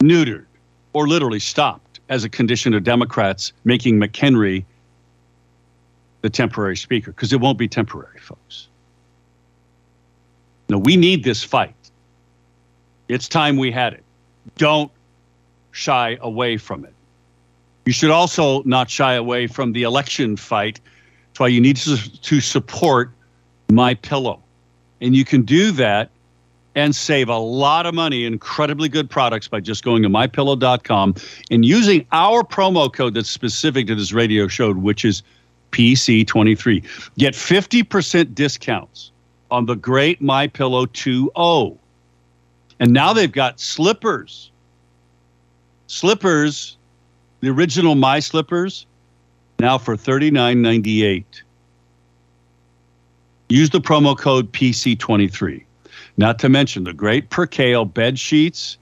neutered 0.00 0.46
or 0.92 1.08
literally 1.08 1.38
stopped 1.38 2.00
as 2.08 2.24
a 2.24 2.28
condition 2.28 2.74
of 2.74 2.84
Democrats 2.84 3.52
making 3.64 3.98
McHenry 3.98 4.64
the 6.22 6.30
temporary 6.30 6.76
speaker, 6.76 7.12
because 7.12 7.32
it 7.32 7.40
won't 7.40 7.58
be 7.58 7.68
temporary, 7.68 8.18
folks. 8.20 8.68
No, 10.68 10.78
we 10.78 10.96
need 10.96 11.22
this 11.22 11.44
fight. 11.44 11.74
It's 13.08 13.28
time 13.28 13.56
we 13.56 13.70
had 13.70 13.92
it. 13.92 14.02
Don't 14.56 14.90
shy 15.76 16.18
away 16.20 16.56
from 16.56 16.84
it. 16.84 16.92
You 17.84 17.92
should 17.92 18.10
also 18.10 18.62
not 18.64 18.90
shy 18.90 19.14
away 19.14 19.46
from 19.46 19.72
the 19.72 19.84
election 19.84 20.36
fight. 20.36 20.80
That's 21.28 21.40
why 21.40 21.48
you 21.48 21.60
need 21.60 21.76
to, 21.76 22.20
to 22.20 22.40
support 22.40 23.12
my 23.68 23.94
pillow. 23.94 24.42
And 25.00 25.14
you 25.14 25.24
can 25.24 25.42
do 25.42 25.70
that 25.72 26.10
and 26.74 26.94
save 26.94 27.28
a 27.28 27.38
lot 27.38 27.86
of 27.86 27.94
money, 27.94 28.24
incredibly 28.24 28.88
good 28.88 29.08
products 29.08 29.48
by 29.48 29.60
just 29.60 29.84
going 29.84 30.02
to 30.02 30.08
mypillow.com 30.08 31.14
and 31.50 31.64
using 31.64 32.06
our 32.12 32.42
promo 32.42 32.92
code 32.92 33.14
that's 33.14 33.30
specific 33.30 33.86
to 33.86 33.94
this 33.94 34.12
radio 34.12 34.48
show, 34.48 34.72
which 34.72 35.04
is 35.04 35.22
PC23. 35.72 36.84
Get 37.16 37.34
50% 37.34 38.34
discounts 38.34 39.10
on 39.50 39.66
the 39.66 39.76
great 39.76 40.20
My 40.20 40.48
Pillow 40.48 40.86
2.0. 40.86 41.78
And 42.80 42.92
now 42.92 43.12
they've 43.12 43.32
got 43.32 43.60
slippers. 43.60 44.50
Slippers, 45.86 46.76
the 47.40 47.48
original 47.48 47.94
My 47.94 48.20
Slippers, 48.20 48.86
now 49.58 49.78
for 49.78 49.96
$39.98. 49.96 51.24
Use 53.48 53.70
the 53.70 53.80
promo 53.80 54.18
code 54.18 54.52
PC23. 54.52 55.64
Not 56.16 56.38
to 56.40 56.48
mention 56.48 56.84
the 56.84 56.92
great 56.92 57.30
Percale 57.30 57.84
bed 57.84 58.18
sheets 58.18 58.78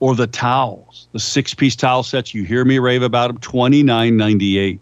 or 0.00 0.14
the 0.14 0.26
towels, 0.26 1.08
the 1.12 1.20
six 1.20 1.54
piece 1.54 1.76
towel 1.76 2.02
sets. 2.02 2.34
You 2.34 2.44
hear 2.44 2.64
me 2.64 2.78
rave 2.78 3.02
about 3.02 3.28
them, 3.28 3.38
$29.98. 3.38 4.78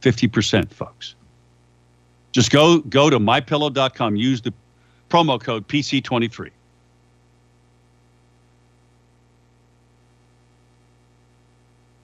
50%, 0.00 0.72
folks. 0.72 1.14
Just 2.32 2.50
go 2.50 2.78
go 2.80 3.10
to 3.10 3.18
mypillow.com. 3.18 4.16
Use 4.16 4.40
the 4.40 4.52
promo 5.10 5.40
code 5.40 5.68
PC23. 5.68 6.50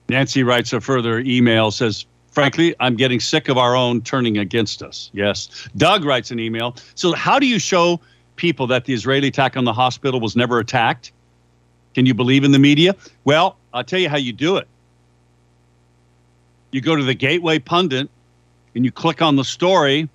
Nancy 0.09 0.43
writes 0.43 0.73
a 0.73 0.81
further 0.81 1.19
email 1.19 1.71
says, 1.71 2.05
Frankly, 2.31 2.75
I'm 2.79 2.95
getting 2.95 3.19
sick 3.19 3.49
of 3.49 3.57
our 3.57 3.75
own 3.75 4.01
turning 4.01 4.37
against 4.37 4.83
us. 4.83 5.09
Yes. 5.13 5.67
Doug 5.77 6.05
writes 6.05 6.31
an 6.31 6.39
email. 6.39 6.75
So, 6.95 7.13
how 7.13 7.39
do 7.39 7.47
you 7.47 7.59
show 7.59 7.99
people 8.35 8.67
that 8.67 8.85
the 8.85 8.93
Israeli 8.93 9.27
attack 9.27 9.57
on 9.57 9.65
the 9.65 9.73
hospital 9.73 10.19
was 10.19 10.35
never 10.35 10.59
attacked? 10.59 11.11
Can 11.95 12.05
you 12.05 12.13
believe 12.13 12.43
in 12.43 12.51
the 12.51 12.59
media? 12.59 12.95
Well, 13.25 13.57
I'll 13.73 13.83
tell 13.83 13.99
you 13.99 14.09
how 14.09 14.17
you 14.17 14.31
do 14.31 14.57
it. 14.57 14.67
You 16.71 16.81
go 16.81 16.95
to 16.95 17.03
the 17.03 17.15
Gateway 17.15 17.57
Pundit 17.59 18.09
and 18.75 18.85
you 18.85 18.91
click 18.91 19.21
on 19.21 19.35
the 19.35 19.43
story 19.43 20.07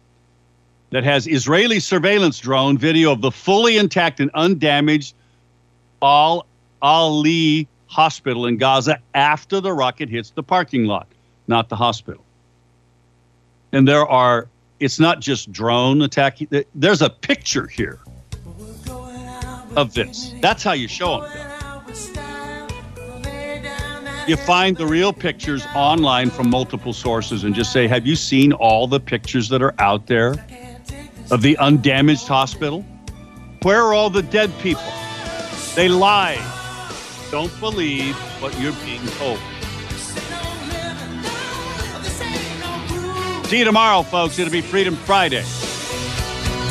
that 0.91 1.03
has 1.03 1.27
Israeli 1.27 1.81
surveillance 1.81 2.39
drone 2.39 2.79
video 2.79 3.11
of 3.11 3.21
the 3.21 3.33
fully 3.33 3.77
intact 3.77 4.21
and 4.21 4.31
undamaged 4.35 5.15
Al 6.01 6.47
Ali 6.81 7.67
hospital 7.95 8.47
in 8.47 8.57
Gaza 8.57 8.99
after 9.15 9.61
the 9.61 9.73
rocket 9.73 10.09
hits 10.09 10.31
the 10.31 10.43
parking 10.43 10.85
lot, 10.85 11.07
not 11.47 11.69
the 11.69 11.77
hospital. 11.77 12.25
And 13.71 13.87
there 13.87 14.05
are, 14.05 14.49
it's 14.81 14.99
not 14.99 15.21
just 15.21 15.53
drone 15.53 16.03
attacking, 16.03 16.49
there's 16.75 17.03
a 17.03 17.11
picture 17.11 17.69
here 17.69 18.01
of 19.77 19.95
this. 19.95 20.35
That's 20.41 20.65
how 20.65 20.73
you 20.73 20.89
show 20.89 21.21
them. 21.21 21.51
You 24.27 24.37
find 24.37 24.77
the 24.77 24.87
real 24.87 25.13
pictures 25.13 25.65
online 25.77 26.31
from 26.31 26.51
multiple 26.51 26.95
sources 26.95 27.45
and 27.45 27.55
just 27.55 27.73
say, 27.73 27.87
Have 27.87 28.07
you 28.07 28.17
seen 28.17 28.53
all 28.55 28.89
the 28.89 28.99
pictures 28.99 29.51
that 29.51 29.63
are 29.63 29.75
out 29.79 30.07
there 30.07 30.35
of 31.31 31.43
the 31.43 31.57
undamaged 31.59 32.27
hospital? 32.27 32.85
Where 33.63 33.83
are 33.83 33.95
all 33.95 34.11
the 34.11 34.23
dead 34.23 34.51
people? 34.61 34.83
They 35.77 35.89
lie. 35.89 36.54
Don't 37.35 37.59
believe 37.59 38.15
what 38.41 38.57
you're 38.61 38.73
being 38.85 39.05
told. 39.19 39.41
See 43.49 43.59
you 43.59 43.65
tomorrow, 43.65 44.03
folks. 44.05 44.39
It'll 44.39 44.53
be 44.53 44.61
Freedom 44.61 44.95
Friday. 44.95 45.43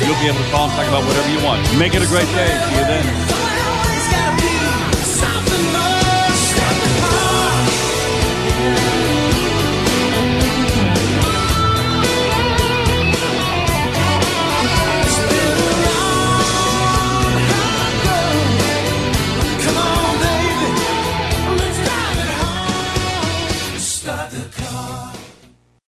You'll 0.00 0.18
be 0.20 0.26
able 0.26 0.38
to 0.38 0.50
call 0.50 0.70
and 0.70 0.72
talk 0.72 0.88
about 0.88 1.04
whatever 1.04 1.30
you 1.30 1.44
want. 1.44 1.60
Make 1.78 1.94
it 1.94 2.02
a 2.02 2.06
great 2.06 2.24
day. 2.28 2.46
See 2.46 2.76
you 2.76 2.84
then. 2.86 3.53